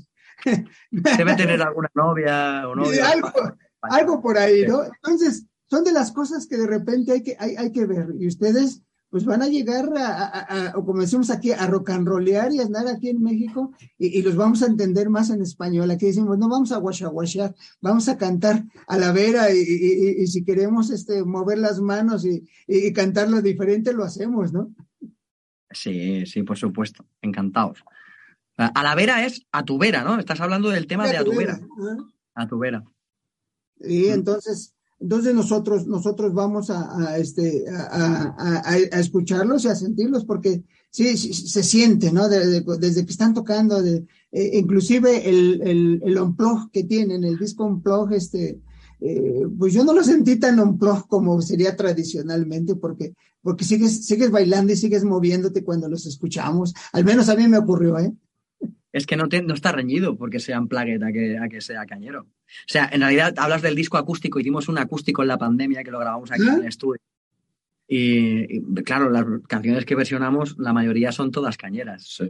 [0.91, 3.09] Debe tener alguna novia o novia.
[3.11, 3.31] Algo,
[3.83, 4.83] algo por ahí, ¿no?
[4.85, 8.09] Entonces, son de las cosas que de repente hay que, hay, hay que ver.
[8.19, 12.51] Y ustedes pues van a llegar a, o como decimos aquí, a rock and rollear
[12.51, 15.91] y a andar aquí en México y, los vamos a entender más en español.
[15.91, 20.89] Aquí decimos, no vamos a guachaguachear, vamos a cantar a la vera y, si queremos
[20.89, 22.43] este, mover las manos y,
[22.95, 24.75] cantarlo diferente, lo hacemos, ¿no?
[25.71, 27.85] Sí, sí, por supuesto, encantados.
[28.57, 30.19] A la vera es a tu vera, ¿no?
[30.19, 31.61] Estás hablando del tema de a tu vera.
[32.35, 32.83] A tu vera.
[33.79, 41.17] Y entonces, entonces nosotros, nosotros vamos a, este, a, escucharlos y a sentirlos porque sí,
[41.17, 42.29] se siente, ¿no?
[42.29, 47.65] desde que están tocando, de, eh, inclusive el, el, el unplug que tienen, el disco
[47.65, 48.61] unplug, este,
[49.01, 54.31] eh, pues yo no lo sentí tan unplug como sería tradicionalmente porque, porque sigues, sigues
[54.31, 56.73] bailando y sigues moviéndote cuando los escuchamos.
[56.93, 58.13] Al menos a mí me ocurrió, ¿eh?
[58.93, 62.21] Es que no, no está reñido porque sea Unplugged a que, a que sea cañero.
[62.23, 65.91] O sea, en realidad hablas del disco acústico, hicimos un acústico en la pandemia que
[65.91, 67.01] lo grabamos aquí en el estudio.
[67.89, 72.23] Y, claro, las canciones que versionamos, la mayoría son todas cañeras.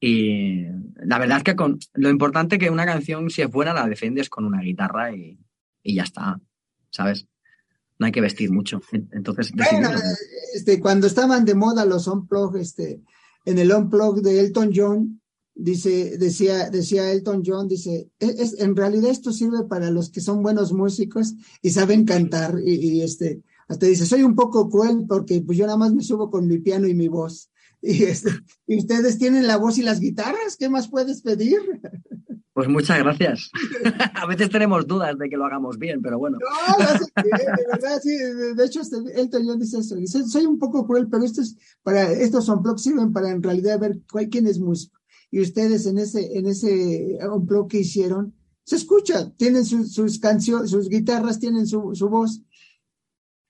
[0.00, 0.62] Y
[0.96, 4.28] la verdad es que con, lo importante que una canción, si es buena, la defiendes
[4.28, 5.38] con una guitarra y,
[5.82, 6.40] ya está,
[6.90, 7.26] ¿sabes?
[7.98, 8.80] No hay que vestir mucho.
[9.12, 9.52] Entonces,
[10.54, 13.00] este, cuando estaban de moda los unplug, este,
[13.44, 15.20] en el unplug de Elton John,
[15.58, 20.20] dice, decía, decía Elton John, dice, e, es, en realidad esto sirve para los que
[20.20, 25.42] son buenos músicos y saben cantar y, este, hasta dice, soy un poco cruel porque
[25.42, 27.50] pues yo nada más me subo con mi piano y mi voz.
[27.80, 28.30] Y, este,
[28.66, 31.60] y ustedes tienen la voz y las guitarras, ¿qué más puedes pedir?
[32.52, 33.52] Pues muchas gracias.
[34.14, 36.38] a veces tenemos dudas de que lo hagamos bien, pero bueno.
[36.40, 38.16] No, de verdad, sí.
[38.16, 39.94] De hecho, este, Elton John dice eso.
[39.94, 43.44] Dice, soy un poco cruel, pero esto es para, estos son blogs sirven para en
[43.44, 44.97] realidad ver quién es músico
[45.30, 50.88] y ustedes en ese, en ese unplug que hicieron, se escucha, tienen sus canciones, sus
[50.88, 52.42] guitarras, tienen su, su, voz.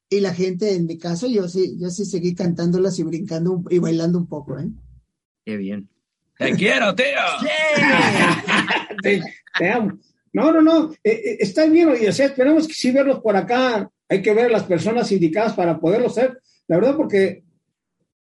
[0.08, 3.78] Y la gente, en mi caso, yo sí, yo sí seguí cantándolas y brincando y
[3.78, 4.68] bailando un poco, ¿eh?
[5.44, 5.88] Qué bien.
[6.38, 7.04] ¡Te quiero, tío!
[9.02, 9.98] te, amo.
[10.32, 13.34] No, no, no, eh, eh, está bien, oye, o sea, tenemos que sí verlos por
[13.34, 16.38] acá, hay que ver las personas indicadas para poderlo hacer,
[16.68, 17.42] la verdad, porque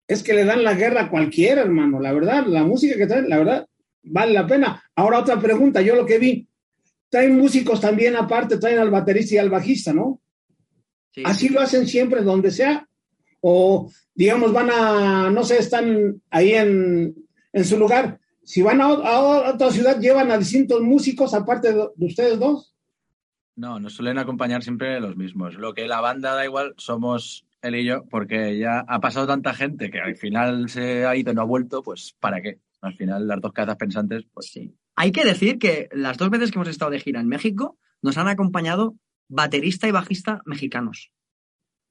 [0.08, 2.00] es que le dan la guerra a cualquiera, hermano.
[2.00, 3.68] La verdad, la música que traen, la verdad,
[4.04, 4.84] vale la pena.
[4.96, 6.48] Ahora otra pregunta, yo lo que vi,
[7.10, 10.22] traen músicos también aparte, traen al baterista y al bajista, ¿no?
[11.24, 12.88] Así lo hacen siempre, donde sea.
[13.41, 17.15] O, digamos, van a, no sé, están ahí en,
[17.63, 18.20] su lugar.
[18.44, 22.76] Si van a, otra ciudad, llevan a distintos músicos aparte de, de ustedes dos.
[23.56, 25.56] No, nos suelen acompañar siempre los mismos.
[25.56, 29.54] Lo que la banda da igual, somos él y yo, porque ya ha pasado tanta
[29.54, 32.60] gente que al final se ha ido y no ha vuelto, pues ¿para qué?
[32.82, 34.75] Al final las dos cabezas pensantes, pues sí.
[34.95, 38.17] Hay que decir que las dos veces que hemos estado de gira en México nos
[38.17, 38.95] han acompañado
[39.28, 41.12] baterista y bajista mexicanos.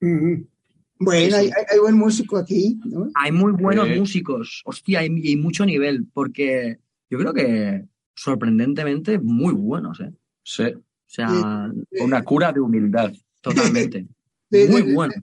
[0.00, 3.10] Bueno, hay, buen músico aquí, ¿no?
[3.14, 6.78] Hay muy buenos músicos, hostia, hay, hay mucho nivel, porque
[7.10, 7.84] yo creo que
[8.14, 10.12] sorprendentemente muy buenos, ¿eh?
[10.42, 10.64] Sí.
[10.64, 14.06] O sea, una cura de humildad, totalmente.
[14.70, 15.14] muy bueno.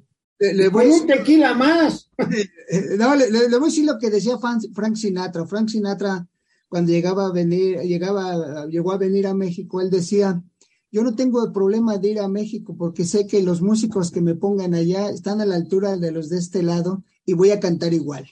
[0.41, 2.09] Le, voy un tequila más.
[2.97, 5.45] No, le, voy a decir lo que decía Frank Sinatra.
[5.45, 6.27] Frank Sinatra,
[6.67, 10.41] cuando llegaba a venir, llegaba, llegó a venir a México, él decía,
[10.91, 14.21] yo no tengo el problema de ir a México porque sé que los músicos que
[14.21, 17.59] me pongan allá están a la altura de los de este lado y voy a
[17.59, 18.25] cantar igual.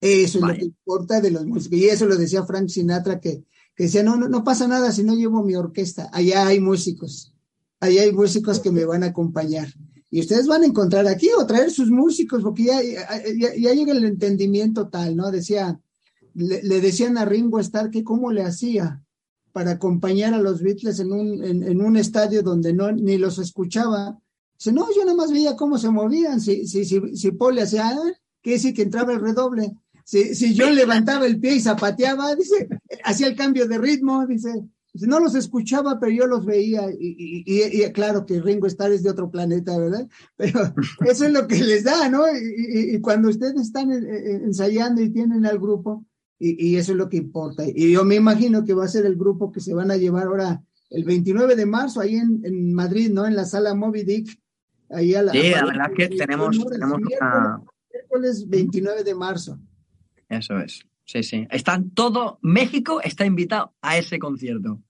[0.00, 1.78] Eso es lo que importa de los músicos.
[1.78, 3.44] Y eso lo decía Frank Sinatra, que,
[3.76, 6.10] que decía, no, no, no pasa nada si no llevo mi orquesta.
[6.12, 7.32] Allá hay músicos.
[7.78, 9.68] Allá hay músicos que me van a acompañar.
[10.14, 14.04] Y ustedes van a encontrar aquí o traer sus músicos, porque ya, ya, llega el
[14.04, 15.30] entendimiento tal, ¿no?
[15.30, 15.80] Decía,
[16.34, 19.02] le, decían a Ringo Starr que cómo le hacía
[19.52, 24.18] para acompañar a los Beatles en un, en, un estadio donde no ni los escuchaba.
[24.58, 26.42] Dice, no, yo nada más veía cómo se movían.
[26.42, 27.98] Si, si, si, si Paul le hacía,
[28.42, 29.72] que decir que entraba el redoble.
[30.04, 32.68] Si, si yo levantaba el pie y zapateaba, dice,
[33.02, 34.62] hacía el cambio de ritmo, dice,
[34.94, 39.02] no los escuchaba, pero yo los veía, y, y, y, claro que Ringo Starr es
[39.02, 40.06] de otro planeta, ¿verdad?
[40.36, 40.60] Pero
[41.06, 42.24] eso es lo que les da, ¿no?
[42.28, 46.04] Y, cuando ustedes están ensayando y tienen al grupo,
[46.38, 47.64] y, eso es lo que importa.
[47.66, 50.26] Y yo me imagino que va a ser el grupo que se van a llevar
[50.26, 53.26] ahora el 29 de marzo, ahí en, en Madrid, ¿no?
[53.26, 54.38] En la sala Moby Dick.
[54.90, 57.62] Ahí a la, sí, la verdad que tenemos, tenemos una...
[57.90, 59.58] Miércoles 29 de marzo.
[60.28, 60.82] Eso es.
[61.04, 61.46] Sí, sí.
[61.50, 64.80] Están todo, México está invitado a ese concierto.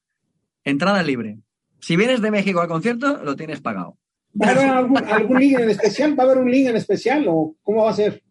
[0.65, 1.39] Entrada libre.
[1.81, 3.99] Si vienes de México al concierto, lo tienes pagado.
[4.41, 4.67] ¿Va a haber
[5.13, 6.19] algún, link en especial?
[6.19, 8.23] ¿Va a haber un link en especial o cómo va a ser?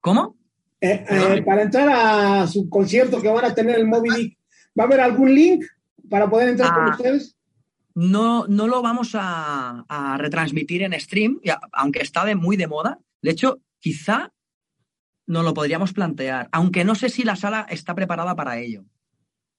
[0.00, 0.36] ¿Cómo?
[0.80, 4.36] Eh, eh, para entrar a su concierto que van a tener el Moby
[4.78, 5.64] ¿va a haber algún link
[6.08, 7.36] para poder entrar con ah, ustedes?
[7.94, 11.40] No, no lo vamos a, a retransmitir en stream,
[11.72, 12.98] aunque está de muy de moda.
[13.22, 14.32] De hecho, quizá
[15.30, 18.84] no lo podríamos plantear, aunque no sé si la sala está preparada para ello.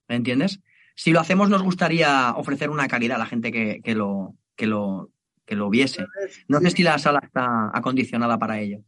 [0.06, 0.60] ¿Me entiendes?
[0.94, 4.66] Si lo hacemos, nos gustaría ofrecer una calidad a la gente que, que lo, que,
[4.66, 5.10] lo,
[5.46, 6.04] que lo viese.
[6.46, 8.84] No sé si la sala está acondicionada para ello.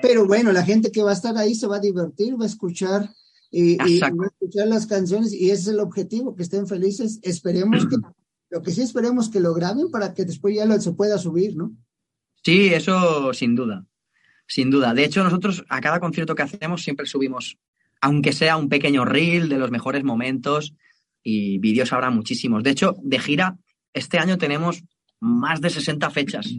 [0.00, 2.48] Pero bueno, la gente que va a estar ahí se va a divertir, va a
[2.48, 3.10] escuchar
[3.50, 7.20] y, va a escuchar las canciones y ese es el objetivo, que estén felices.
[7.22, 7.96] Esperemos que,
[8.48, 11.54] lo que sí esperemos que lo graben para que después ya lo, se pueda subir,
[11.54, 11.76] ¿no?
[12.42, 13.86] Sí, eso sin duda
[14.46, 14.94] sin duda.
[14.94, 17.58] De hecho, nosotros a cada concierto que hacemos siempre subimos,
[18.00, 20.74] aunque sea un pequeño reel de los mejores momentos
[21.22, 22.62] y vídeos habrá muchísimos.
[22.62, 23.56] De hecho, de gira,
[23.92, 24.84] este año tenemos
[25.20, 26.54] más de 60 fechas.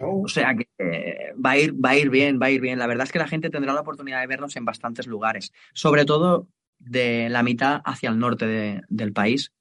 [0.00, 0.22] Oh.
[0.24, 2.78] O sea que eh, va, a ir, va a ir bien, va a ir bien.
[2.78, 6.04] La verdad es que la gente tendrá la oportunidad de vernos en bastantes lugares, sobre
[6.04, 9.52] todo de la mitad hacia el norte del país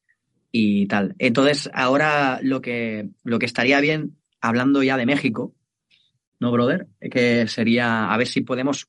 [0.51, 1.15] y tal.
[1.19, 5.53] Entonces, ahora lo que, lo que estaría bien, hablando ya de México,
[6.39, 6.88] ¿no, brother?
[7.00, 8.88] Que sería a ver si podemos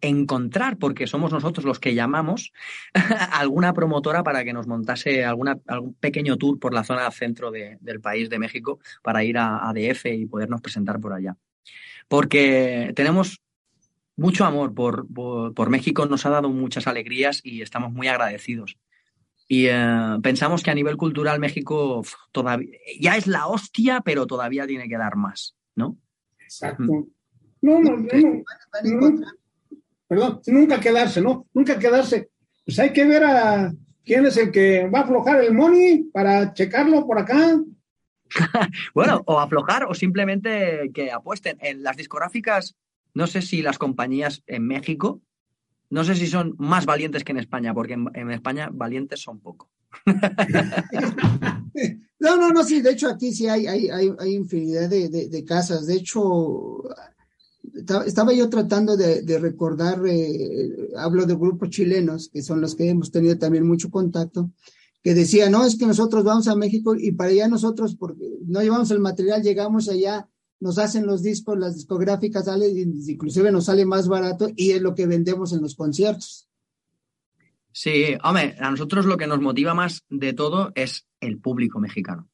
[0.00, 2.52] encontrar, porque somos nosotros los que llamamos,
[3.32, 8.00] alguna promotora para que nos montase alguna, algún pequeño tour por la zona centro del
[8.00, 11.36] país de México para ir a, ADF y podernos presentar por allá.
[12.08, 13.40] Porque tenemos
[14.16, 18.76] mucho amor por, por, México, nos ha dado muchas alegrías y estamos muy agradecidos.
[19.48, 22.68] Y eh, pensamos que a nivel cultural México todavía
[23.00, 25.96] ya es la hostia, pero todavía tiene que dar más, ¿no?
[26.50, 27.06] Exacto.
[27.62, 28.08] No, no, no,
[30.08, 31.46] perdón, nunca quedarse, ¿no?
[31.54, 32.30] Nunca quedarse.
[32.64, 33.72] Pues hay que ver a
[34.04, 37.56] quién es el que va a aflojar el money para checarlo por acá.
[38.94, 41.56] bueno, o aflojar o simplemente que apuesten.
[41.60, 42.74] En las discográficas,
[43.14, 45.22] no sé si las compañías en México,
[45.88, 49.70] no sé si son más valientes que en España, porque en, España valientes son poco.
[52.20, 55.86] No, no, no, sí, de hecho aquí sí hay, hay, hay, infinidad de, de, casas.
[55.86, 56.82] De hecho,
[58.06, 63.10] estaba yo tratando de, recordar, eh, hablo de grupos chilenos, que son los que hemos
[63.10, 64.50] tenido también mucho contacto,
[65.02, 68.60] que decía, no, es que nosotros vamos a México y para allá nosotros, porque no
[68.60, 70.28] llevamos el material, llegamos allá,
[70.60, 72.46] nos hacen los discos, las discográficas,
[73.08, 76.49] inclusive nos sale más barato y es lo que vendemos en los conciertos.
[77.72, 82.28] Sí, hombre, a nosotros lo que nos motiva más de todo es el público mexicano.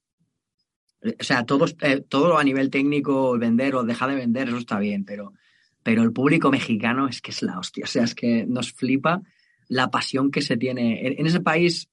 [1.03, 4.79] O sea, todos, eh, todo a nivel técnico, vender o dejar de vender, eso está
[4.79, 5.35] bien, pero,
[5.83, 7.85] pero el público mexicano es que es la hostia.
[7.85, 9.23] O sea, es que nos flipa
[9.69, 11.07] la pasión que se tiene.
[11.07, 11.89] En, ese país,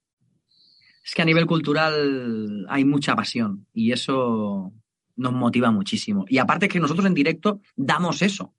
[1.03, 4.73] es que a nivel cultural hay mucha pasión y eso
[5.15, 6.25] nos motiva muchísimo.
[6.29, 8.53] Y aparte que nosotros en directo damos eso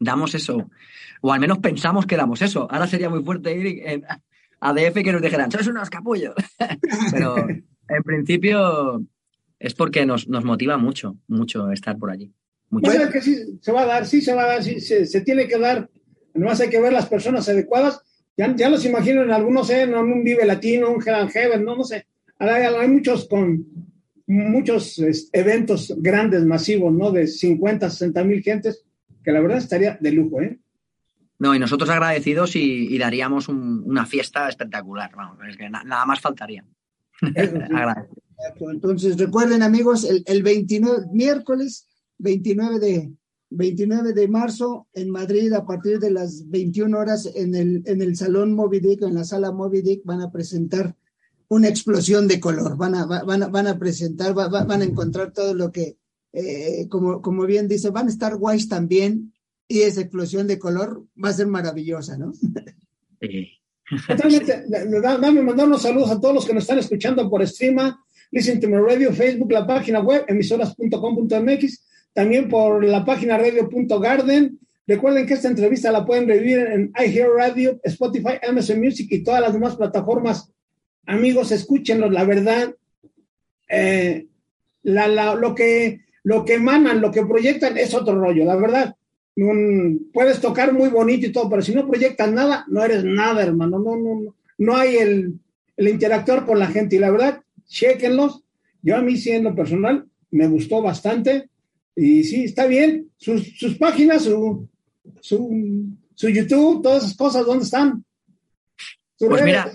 [0.00, 0.70] damos eso,
[1.20, 2.66] o al menos pensamos que damos eso.
[2.70, 4.02] Ahora sería muy fuerte ir
[4.60, 6.34] a DF que nos dijeran, sois unos capullos.
[7.12, 9.04] Pero en principio
[9.58, 12.32] es porque nos, nos, motiva mucho, mucho estar por allí.
[12.70, 12.90] Mucho.
[13.12, 15.58] que sí se va a dar, sí se va a dar, sí, se, tiene que
[15.58, 15.88] dar.
[16.34, 18.00] Además hay que ver las personas adecuadas.
[18.36, 19.82] Ya, ya los imagino en algunos, ¿eh?
[19.82, 22.06] en un Vive Latino, un Hell Heaven, no, no sé.
[22.38, 23.66] Hay, hay muchos con
[24.26, 27.10] muchos eventos grandes, masivos, ¿no?
[27.10, 28.84] De 50, 60 mil gentes
[29.30, 30.58] que la verdad estaría de lujo, ¿eh?
[31.38, 35.10] No, y nosotros agradecidos y, daríamos una fiesta espectacular.
[35.16, 36.64] Vamos, es que nada más faltaría.
[38.60, 43.12] Entonces, recuerden, amigos, el, el 29, miércoles 29 de,
[43.50, 48.16] 29 de marzo en Madrid, a partir de las 21 horas, en el, en el
[48.16, 50.94] Salón Moby Dick, en la sala Moby Dick, van a presentar
[51.48, 52.76] una explosión de color.
[52.76, 55.96] Van a, van a, van a presentar, van a encontrar todo lo que
[56.32, 59.32] eh, como, como bien dice, van a estar guays también
[59.68, 62.32] y esa explosión de color va a ser maravillosa, ¿no?
[63.20, 63.48] Sí.
[64.06, 64.64] Totalmente.
[64.68, 68.68] Dame mandar unos saludos a todos los que nos están escuchando por streama, Listen to
[68.68, 74.60] My Radio, Facebook, la página web, emisoras.com.mx, también por la página radio.garden,
[74.90, 79.52] Recuerden que esta entrevista la pueden revivir en iHeartRadio, Spotify, Amazon Music y todas las
[79.52, 80.50] demás plataformas.
[81.06, 82.74] Amigos, escúchenlos, la verdad.
[83.68, 84.26] Eh,
[84.82, 88.96] lo, que, lo que emanan, lo que proyectan es otro rollo, la verdad.
[90.12, 93.78] puedes tocar muy bonito y todo, pero si no proyectas nada, no eres nada, hermano.
[93.78, 95.38] No, no, no, no hay el,
[95.76, 96.96] el interactuar con la gente.
[96.96, 98.42] Y la verdad, chequenlos.
[98.82, 101.48] Yo a mí, siendo personal, me gustó bastante.
[101.96, 103.10] Y sí, está bien.
[103.16, 104.68] Sus, sus páginas, su,
[105.20, 108.04] su, su, YouTube, todas esas cosas, ¿dónde están?
[109.18, 109.70] Pues mira,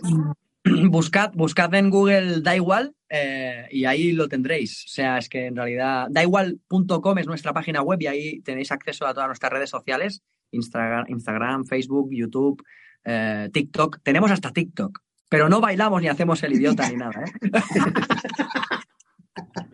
[0.89, 4.85] buscad, buscad en Google Da Igual eh, y ahí lo tendréis.
[4.85, 9.05] O sea, es que en realidad daigual.com es nuestra página web y ahí tenéis acceso
[9.05, 12.63] a todas nuestras redes sociales, Instagram, Facebook, YouTube,
[13.03, 13.99] eh, TikTok.
[14.03, 14.99] Tenemos hasta TikTok,
[15.29, 17.23] pero no bailamos ni hacemos el idiota ni nada.
[17.23, 17.51] ¿eh?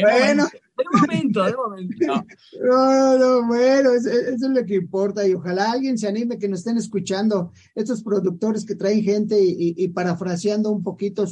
[0.00, 2.24] bueno, de momento, de momento.
[2.62, 6.60] No, no, bueno, eso, es lo que importa y ojalá alguien se anime que nos
[6.60, 11.24] estén escuchando, estos productores que traen gente y, parafraseando un poquito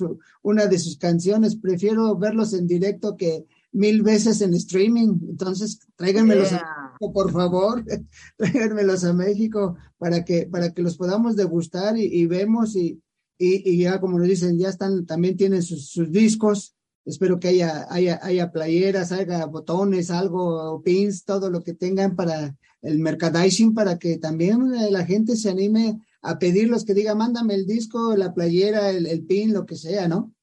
[0.43, 6.53] una de sus canciones, prefiero verlos en directo que mil veces en streaming, entonces tráiganmelos
[6.53, 7.85] a México, por favor,
[8.37, 13.03] tráiganmelos a México para que, para que los podamos degustar y, vemos y,
[13.39, 16.76] y, ya como nos dicen, ya están, también tienen sus, sus discos,
[17.07, 22.57] Espero que haya, haya, haya playeras, haya botones, algo, pins, todo lo que tengan para
[22.83, 27.55] el merchandising, para que también eh, la gente se anime a pedirlos, que diga, mándame
[27.55, 30.35] el disco, la playera, el, pin, lo que sea, ¿no?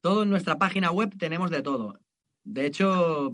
[0.00, 1.98] Todo en nuestra página web tenemos de todo.
[2.44, 3.32] De hecho,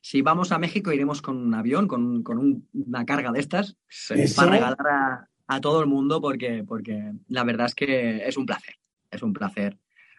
[0.00, 2.24] si vamos a México, iremos con un avión, con,
[2.72, 3.76] una carga de estas,
[4.34, 8.74] para regalar a, todo el mundo, porque, porque la verdad es que es un placer.
[9.08, 9.78] Es un placer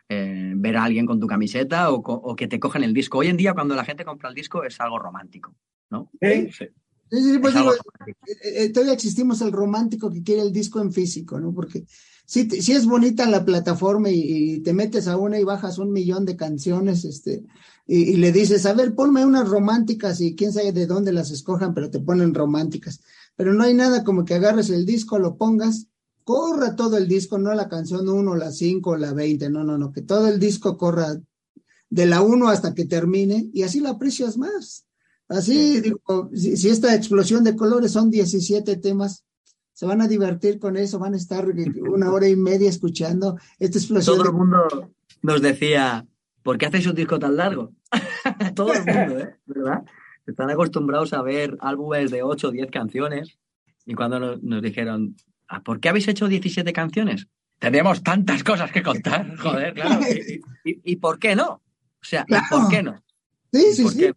[0.09, 3.19] eh, ver a alguien con tu camiseta o, que te cogen el disco.
[3.19, 5.55] Hoy en día, cuando la gente compra el disco, es algo romántico,
[5.89, 6.11] ¿no?
[6.21, 10.91] Sí, sí, pues digo, eh, eh, todavía existimos el romántico que quiere el disco en
[10.91, 11.53] físico, ¿no?
[11.53, 11.85] Porque
[12.25, 16.25] si, si es bonita la plataforma y, te metes a una y bajas un millón
[16.25, 17.43] de canciones, este,
[17.87, 21.31] y, y, le dices, a ver, ponme unas románticas y quién sabe de dónde las
[21.31, 23.01] escojan, pero te ponen románticas.
[23.35, 25.87] Pero no hay nada como que agarres el disco, lo pongas
[26.23, 29.91] corra todo el disco, no la canción 1, la 5, la 20, no, no, no,
[29.91, 31.17] que todo el disco corra
[31.89, 34.87] de la 1 hasta que termine y así la aprecias más.
[35.27, 39.25] Así, digo, si, esta explosión de colores son 17 temas,
[39.73, 41.47] se van a divertir con eso, van a estar
[41.89, 44.17] una hora y media escuchando esta explosión.
[44.17, 46.05] Todo el mundo nos decía,
[46.43, 47.71] ¿por qué hacéis un disco tan largo?
[48.55, 49.35] todo el mundo, ¿eh?
[49.45, 49.83] ¿verdad?
[50.27, 53.37] Están acostumbrados a ver álbumes de 8 o 10 canciones
[53.85, 55.15] y cuando nos dijeron,
[55.53, 57.27] Ah, ¿Por qué habéis hecho 17 canciones?
[57.59, 60.03] Tenemos tantas cosas que contar, joder, claro.
[60.63, 61.47] ¿Y, por qué no?
[61.51, 61.61] O
[62.01, 63.03] sea, ¿por qué no?
[63.51, 64.11] Sí, sí, sí.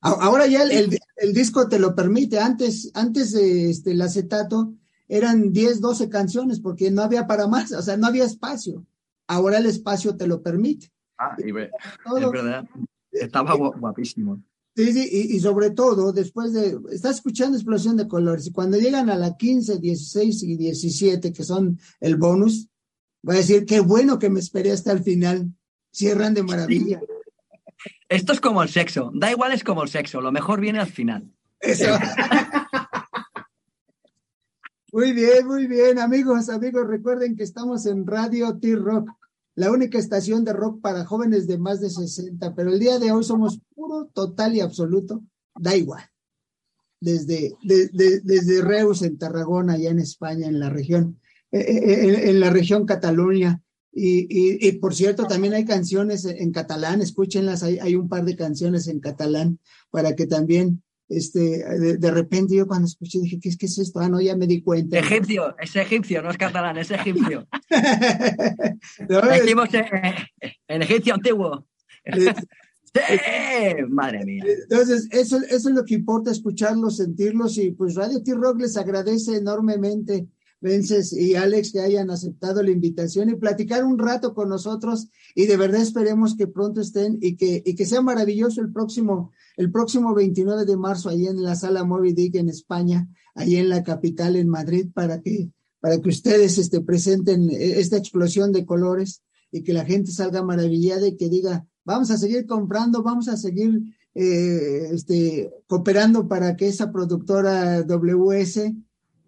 [0.00, 2.38] Ahora ya el, disco te lo permite.
[2.38, 4.72] Antes, antes de este, el acetato
[5.08, 8.86] eran 10, 12 canciones porque no había para más, o sea, no había espacio.
[9.26, 10.92] Ahora el espacio te lo permite.
[11.18, 11.70] Ah, y ve,
[12.16, 12.64] es verdad.
[13.10, 14.40] Estaba guapísimo.
[14.84, 19.10] Sí, sí, y, sobre todo, después de, está escuchando explosión de colores, y cuando llegan
[19.10, 22.68] a la 15, 16 y 17, que son el bonus,
[23.28, 25.52] va a decir, qué bueno que me esperé hasta el final,
[25.92, 27.00] cierran de maravilla.
[28.08, 30.90] Esto es como el sexo, da igual es como el sexo, lo mejor viene al
[30.90, 31.30] final.
[31.60, 31.84] Eso.
[34.92, 39.10] muy bien, muy bien, amigos, amigos, recuerden que estamos en Radio T-Rock
[39.60, 43.12] la única estación de rock para jóvenes de más de 60, pero el día de
[43.12, 45.22] hoy somos puro, total y absoluto,
[45.54, 46.02] da igual.
[46.98, 51.20] Desde, desde Reus, en Tarragona, allá en España, en la región,
[51.52, 53.62] eh, eh, eh, en, la región Cataluña.
[53.92, 58.88] Y, por cierto, también hay canciones en catalán, escúchenlas, hay, hay un par de canciones
[58.88, 59.58] en catalán
[59.90, 63.98] para que también este, de, repente yo cuando escuché dije, ¿qué es, qué es esto?
[63.98, 64.96] Ah, no, ya me di cuenta.
[65.00, 67.48] Egipcio, es egipcio, no es catalán, es egipcio.
[69.08, 69.20] no,
[70.68, 71.66] en, egipcio antiguo.
[72.14, 73.82] ¡Sí!
[73.88, 74.44] Madre mía.
[74.62, 79.36] Entonces, eso, eso es lo que importa, escucharlos, sentirlos, y pues Radio T-Rock les agradece
[79.36, 80.28] enormemente,
[80.60, 85.46] Vences y Alex, que hayan aceptado la invitación y platicar un rato con nosotros, y
[85.46, 89.70] de verdad esperemos que pronto estén y que, y que sea maravilloso el próximo el
[89.70, 93.84] próximo 29 de marzo, ahí en la sala Moby Dick en España, ahí en la
[93.84, 95.50] capital, en Madrid, para que,
[95.80, 101.06] para que ustedes este, presenten esta explosión de colores y que la gente salga maravillada
[101.06, 103.82] y que diga, vamos a seguir comprando, vamos a seguir
[104.14, 108.72] eh, este, cooperando para que esa productora WS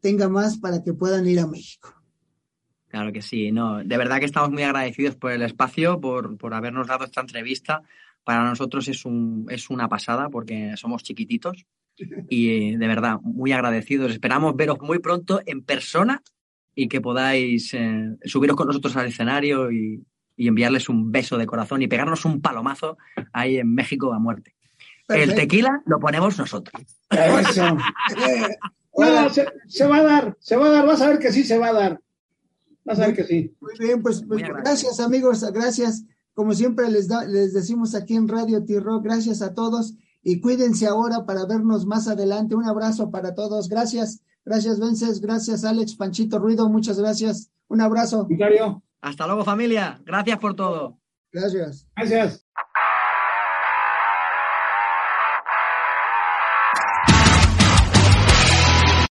[0.01, 1.95] tenga más para que puedan ir a México.
[2.89, 6.55] Claro que sí, no, de verdad que estamos muy agradecidos por el espacio, por, por
[6.55, 7.83] habernos dado esta entrevista
[8.25, 11.67] para nosotros es, un, es una pasada porque somos chiquititos
[12.29, 14.13] y de verdad, muy agradecidos.
[14.13, 16.23] Esperamos veros muy pronto en persona
[16.75, 20.05] y que podáis eh, subiros con nosotros al escenario y,
[20.37, 22.97] y, enviarles un beso de corazón y pegarnos un palomazo
[23.33, 24.55] ahí en México a muerte.
[25.07, 25.33] Perfecto.
[25.33, 26.83] El tequila lo ponemos nosotros.
[27.11, 27.77] Eso.
[28.97, 31.45] no, se, se, va a dar, se va a dar, vas a ver que sí
[31.45, 32.01] se va a dar.
[32.85, 33.55] Vas a ver que sí.
[33.61, 36.05] Muy bien, pues, pues gracias amigos, gracias.
[36.35, 40.87] Como siempre les, da, les decimos aquí en Radio T-Rock, gracias a todos y cuídense
[40.87, 42.55] ahora para vernos más adelante.
[42.55, 43.69] Un abrazo para todos.
[43.69, 44.23] Gracias.
[44.45, 45.21] Gracias, Vences.
[45.21, 46.69] Gracias, Alex Panchito Ruido.
[46.69, 47.51] Muchas gracias.
[47.69, 48.27] Un abrazo.
[48.27, 48.83] Vicario.
[49.01, 50.01] Hasta luego, familia.
[50.05, 50.99] Gracias por todo.
[51.33, 51.89] Gracias.
[51.97, 52.47] Gracias.